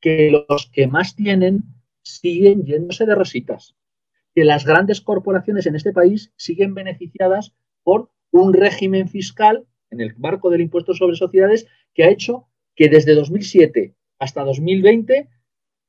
Que 0.00 0.30
los 0.30 0.70
que 0.72 0.86
más 0.86 1.16
tienen 1.16 1.64
siguen 2.02 2.64
yéndose 2.64 3.06
de 3.06 3.14
rositas. 3.14 3.74
Que 4.34 4.44
las 4.44 4.64
grandes 4.64 5.00
corporaciones 5.00 5.66
en 5.66 5.76
este 5.76 5.92
país 5.92 6.32
siguen 6.36 6.74
beneficiadas 6.74 7.54
por 7.82 8.10
un 8.30 8.52
régimen 8.52 9.08
fiscal 9.08 9.66
en 9.90 10.00
el 10.00 10.16
marco 10.16 10.50
del 10.50 10.60
impuesto 10.60 10.94
sobre 10.94 11.16
sociedades 11.16 11.66
que 11.94 12.04
ha 12.04 12.10
hecho 12.10 12.48
que 12.74 12.88
desde 12.88 13.14
2007 13.14 13.94
hasta 14.18 14.44
2020 14.44 15.28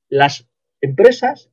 las 0.09 0.47
empresas, 0.81 1.51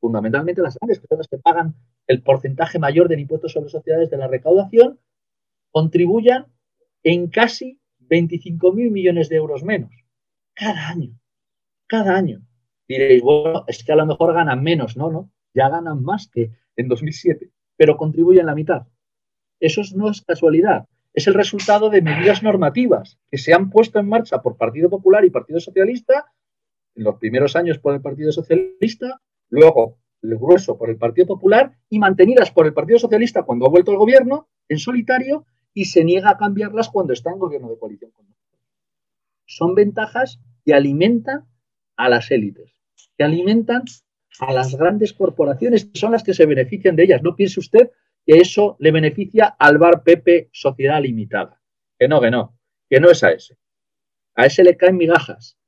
fundamentalmente 0.00 0.62
las 0.62 0.76
grandes, 0.78 1.00
que 1.00 1.06
son 1.06 1.18
las 1.18 1.28
que 1.28 1.38
pagan 1.38 1.74
el 2.06 2.22
porcentaje 2.22 2.78
mayor 2.78 3.08
del 3.08 3.20
impuesto 3.20 3.48
sobre 3.48 3.70
sociedades 3.70 4.10
de 4.10 4.18
la 4.18 4.28
recaudación, 4.28 5.00
contribuyan 5.70 6.46
en 7.02 7.28
casi 7.28 7.80
25.000 8.00 8.90
millones 8.90 9.28
de 9.28 9.36
euros 9.36 9.62
menos 9.62 9.92
cada 10.54 10.88
año. 10.88 11.18
Cada 11.88 12.16
año. 12.16 12.42
Diréis, 12.86 13.22
bueno, 13.22 13.64
es 13.66 13.82
que 13.82 13.92
a 13.92 13.96
lo 13.96 14.06
mejor 14.06 14.32
ganan 14.34 14.62
menos, 14.62 14.96
no, 14.96 15.10
no, 15.10 15.30
ya 15.54 15.68
ganan 15.68 16.02
más 16.02 16.28
que 16.28 16.52
en 16.76 16.88
2007, 16.88 17.50
pero 17.76 17.96
contribuyen 17.96 18.46
la 18.46 18.54
mitad. 18.54 18.86
Eso 19.58 19.82
no 19.94 20.10
es 20.10 20.22
casualidad, 20.22 20.86
es 21.12 21.26
el 21.26 21.34
resultado 21.34 21.90
de 21.90 22.02
medidas 22.02 22.42
normativas 22.42 23.18
que 23.30 23.38
se 23.38 23.52
han 23.52 23.70
puesto 23.70 23.98
en 23.98 24.08
marcha 24.08 24.40
por 24.40 24.56
Partido 24.56 24.88
Popular 24.88 25.24
y 25.24 25.30
Partido 25.30 25.60
Socialista, 25.60 26.32
en 26.94 27.04
los 27.04 27.16
primeros 27.16 27.56
años 27.56 27.78
por 27.78 27.94
el 27.94 28.00
Partido 28.00 28.32
Socialista, 28.32 29.20
luego 29.48 29.98
el 30.22 30.36
grueso 30.36 30.76
por 30.78 30.90
el 30.90 30.96
Partido 30.96 31.26
Popular 31.26 31.76
y 31.88 31.98
mantenidas 31.98 32.50
por 32.50 32.66
el 32.66 32.74
Partido 32.74 32.98
Socialista 32.98 33.42
cuando 33.44 33.66
ha 33.66 33.70
vuelto 33.70 33.90
al 33.90 33.98
gobierno 33.98 34.48
en 34.68 34.78
solitario 34.78 35.46
y 35.74 35.86
se 35.86 36.04
niega 36.04 36.30
a 36.30 36.36
cambiarlas 36.36 36.88
cuando 36.88 37.12
está 37.12 37.30
en 37.30 37.38
gobierno 37.38 37.68
de 37.70 37.78
coalición. 37.78 38.12
Son 39.46 39.74
ventajas 39.74 40.40
que 40.64 40.74
alimentan 40.74 41.46
a 41.98 42.08
las 42.08 42.30
élites, 42.30 42.72
que 43.18 43.24
alimentan 43.24 43.82
a 44.38 44.52
las 44.52 44.74
grandes 44.74 45.12
corporaciones, 45.12 45.84
que 45.84 45.98
son 45.98 46.12
las 46.12 46.22
que 46.22 46.32
se 46.32 46.46
benefician 46.46 46.96
de 46.96 47.04
ellas. 47.04 47.22
No 47.22 47.34
piense 47.34 47.60
usted 47.60 47.90
que 48.24 48.38
eso 48.38 48.76
le 48.78 48.92
beneficia 48.92 49.46
al 49.58 49.78
bar 49.78 50.02
Pepe 50.04 50.48
Sociedad 50.52 51.02
Limitada. 51.02 51.60
Que 51.98 52.08
no, 52.08 52.20
que 52.20 52.30
no, 52.30 52.56
que 52.88 53.00
no 53.00 53.10
es 53.10 53.22
a 53.24 53.32
ese. 53.32 53.58
A 54.36 54.46
ese 54.46 54.62
le 54.62 54.76
caen 54.76 54.96
migajas. 54.96 55.58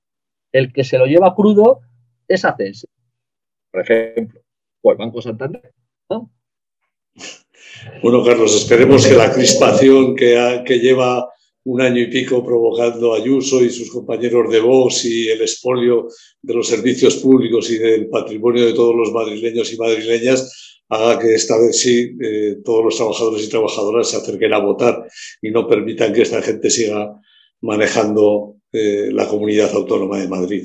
El 0.53 0.73
que 0.73 0.85
se 0.85 0.99
lo 0.99 1.07
lleva 1.07 1.35
crudo 1.35 1.81
es 2.29 2.45
ACS. 2.45 2.87
por 3.73 3.81
ejemplo, 3.83 4.41
o 4.83 4.93
el 4.93 4.99
Banco 4.99 5.21
Santander. 5.21 5.75
Bueno, 8.03 8.25
Carlos, 8.25 8.55
esperemos 8.55 9.07
que 9.07 9.15
la 9.15 9.33
crispación 9.33 10.15
que 10.15 10.79
lleva 10.81 11.29
un 11.71 11.81
año 11.81 12.01
y 12.01 12.07
pico 12.07 12.45
provocando 12.45 13.15
Ayuso 13.15 13.65
y 13.65 13.71
sus 13.71 13.93
compañeros 13.93 14.51
de 14.51 14.59
Vox 14.59 15.05
y 15.05 15.29
el 15.29 15.41
expolio 15.41 16.09
de 16.43 16.55
los 16.55 16.67
servicios 16.67 17.17
públicos 17.19 17.71
y 17.71 17.79
del 17.79 18.09
patrimonio 18.09 18.67
de 18.67 18.73
todos 18.73 18.95
los 18.97 19.13
madrileños 19.13 19.73
y 19.73 19.77
madrileñas 19.77 20.83
haga 20.89 21.21
que 21.21 21.33
esta 21.33 21.57
vez 21.57 21.81
sí 21.81 22.17
eh, 22.21 22.57
todos 22.65 22.85
los 22.85 22.97
trabajadores 22.97 23.45
y 23.45 23.49
trabajadoras 23.49 24.11
se 24.11 24.17
acerquen 24.17 24.53
a 24.53 24.59
votar 24.59 25.07
y 25.41 25.53
no 25.53 25.69
permitan 25.69 26.13
que 26.13 26.23
esta 26.23 26.43
gente 26.43 26.71
siga 26.71 27.15
manejando 27.61 28.57
eh, 28.73 29.11
la 29.13 29.29
comunidad 29.29 29.73
autónoma 29.73 30.19
de 30.19 30.27
Madrid. 30.27 30.65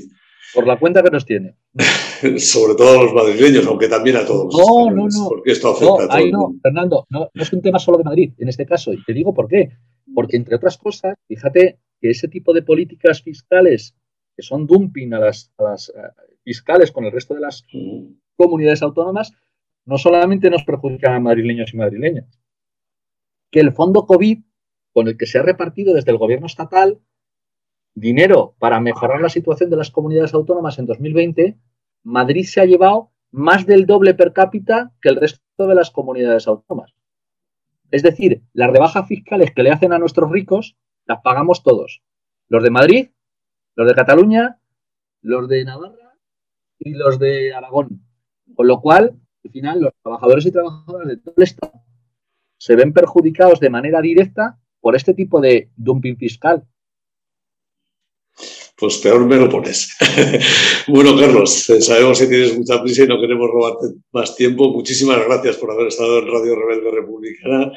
Por 0.55 0.65
la 0.65 0.79
cuenta 0.79 1.03
que 1.03 1.11
nos 1.11 1.25
tiene. 1.25 1.55
Sobre 2.37 2.73
todo 2.73 2.99
a 2.99 3.03
los 3.03 3.13
madrileños, 3.13 3.67
aunque 3.67 3.87
también 3.87 4.15
a 4.15 4.25
todos. 4.25 4.55
No, 4.55 4.89
no, 4.89 5.07
no. 5.07 5.29
Porque 5.29 5.51
esto 5.51 5.69
afecta 5.69 6.05
a 6.05 6.17
todos. 6.17 6.31
No, 6.31 6.55
Fernando, 6.63 7.05
no, 7.11 7.29
no 7.31 7.43
es 7.43 7.53
un 7.53 7.61
tema 7.61 7.77
solo 7.77 7.99
de 7.99 8.05
Madrid 8.05 8.31
en 8.39 8.49
este 8.49 8.65
caso. 8.65 8.91
Y 8.91 9.03
te 9.03 9.13
digo 9.13 9.35
por 9.35 9.47
qué. 9.47 9.69
Porque, 10.15 10.37
entre 10.37 10.55
otras 10.55 10.79
cosas, 10.79 11.15
fíjate 11.27 11.77
que 12.01 12.09
ese 12.09 12.27
tipo 12.27 12.53
de 12.53 12.63
políticas 12.63 13.21
fiscales 13.21 13.95
que 14.35 14.41
son 14.41 14.65
dumping 14.65 15.13
a 15.13 15.19
las, 15.19 15.51
eh, 15.89 16.01
fiscales 16.43 16.91
con 16.91 17.05
el 17.05 17.11
resto 17.11 17.33
de 17.33 17.41
las 17.41 17.63
comunidades 18.35 18.81
autónomas, 18.81 19.33
no 19.85 19.97
solamente 19.97 20.49
nos 20.49 20.63
perjudican 20.63 21.13
a 21.13 21.19
madrileños 21.19 21.73
y 21.73 21.77
madrileñas, 21.77 22.39
que 23.51 23.59
el 23.59 23.71
fondo 23.71 24.05
COVID, 24.05 24.39
con 24.93 25.07
el 25.07 25.17
que 25.17 25.25
se 25.25 25.37
ha 25.37 25.43
repartido 25.43 25.93
desde 25.93 26.11
el 26.11 26.17
gobierno 26.17 26.47
estatal 26.47 26.99
dinero 27.93 28.55
para 28.59 28.79
mejorar 28.79 29.21
la 29.21 29.29
situación 29.29 29.69
de 29.69 29.77
las 29.77 29.91
comunidades 29.91 30.33
autónomas 30.33 30.79
en 30.79 30.85
2020, 30.85 31.57
Madrid 32.03 32.45
se 32.45 32.61
ha 32.61 32.65
llevado 32.65 33.11
más 33.31 33.65
del 33.65 33.85
doble 33.85 34.13
per 34.13 34.33
cápita 34.33 34.93
que 35.01 35.09
el 35.09 35.15
resto 35.15 35.67
de 35.67 35.75
las 35.75 35.91
comunidades 35.91 36.47
autónomas. 36.47 36.93
Es 37.95 38.03
decir, 38.03 38.43
las 38.51 38.69
rebajas 38.71 39.07
fiscales 39.07 39.53
que 39.55 39.63
le 39.63 39.71
hacen 39.71 39.93
a 39.93 39.97
nuestros 39.97 40.29
ricos 40.29 40.75
las 41.05 41.21
pagamos 41.21 41.63
todos. 41.63 42.03
Los 42.49 42.61
de 42.61 42.69
Madrid, 42.69 43.11
los 43.73 43.87
de 43.87 43.95
Cataluña, 43.95 44.59
los 45.21 45.47
de 45.47 45.63
Navarra 45.63 46.17
y 46.77 46.89
los 46.89 47.17
de 47.19 47.53
Aragón. 47.53 48.05
Con 48.53 48.67
lo 48.67 48.81
cual, 48.81 49.17
al 49.45 49.49
final, 49.49 49.79
los 49.79 49.93
trabajadores 50.03 50.45
y 50.45 50.51
trabajadoras 50.51 51.07
de 51.07 51.15
todo 51.15 51.35
el 51.37 51.43
Estado 51.43 51.71
se 52.57 52.75
ven 52.75 52.91
perjudicados 52.91 53.61
de 53.61 53.69
manera 53.69 54.01
directa 54.01 54.59
por 54.81 54.97
este 54.97 55.13
tipo 55.13 55.39
de 55.39 55.71
dumping 55.77 56.17
fiscal 56.17 56.67
pues 58.77 58.97
peor 58.97 59.25
me 59.25 59.37
lo 59.37 59.49
pones. 59.49 59.95
bueno, 60.87 61.17
Carlos, 61.17 61.65
sabemos 61.79 62.19
que 62.19 62.27
tienes 62.27 62.57
mucha 62.57 62.81
prisa 62.81 63.03
y 63.03 63.07
no 63.07 63.19
queremos 63.19 63.49
robarte 63.49 63.87
más 64.11 64.35
tiempo. 64.35 64.71
Muchísimas 64.71 65.23
gracias 65.25 65.57
por 65.57 65.71
haber 65.71 65.87
estado 65.87 66.19
en 66.19 66.27
Radio 66.27 66.55
Rebelde 66.55 66.91
Republicana 66.91 67.71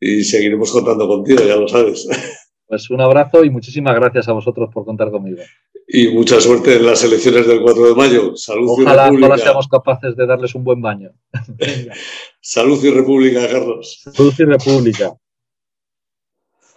y 0.00 0.24
seguiremos 0.24 0.72
contando 0.72 1.06
contigo, 1.06 1.42
ya 1.44 1.56
lo 1.56 1.68
sabes. 1.68 2.08
Pues 2.68 2.90
un 2.90 3.00
abrazo 3.00 3.44
y 3.44 3.50
muchísimas 3.50 3.94
gracias 3.94 4.28
a 4.28 4.34
vosotros 4.34 4.68
por 4.70 4.84
contar 4.84 5.10
conmigo. 5.10 5.38
Y 5.86 6.08
mucha 6.08 6.38
suerte 6.38 6.76
en 6.76 6.84
las 6.84 7.02
elecciones 7.02 7.46
del 7.46 7.62
4 7.62 7.86
de 7.88 7.94
mayo. 7.94 8.36
Salud 8.36 8.68
Ojalá, 8.68 9.04
y 9.04 9.06
República. 9.06 9.26
Ojalá 9.26 9.42
seamos 9.42 9.68
capaces 9.68 10.14
de 10.14 10.26
darles 10.26 10.54
un 10.54 10.64
buen 10.64 10.82
baño. 10.82 11.08
Salud 12.42 12.84
y 12.84 12.90
República, 12.90 13.48
Carlos. 13.48 14.02
Salud 14.12 14.34
y 14.38 14.44
República. 14.44 15.14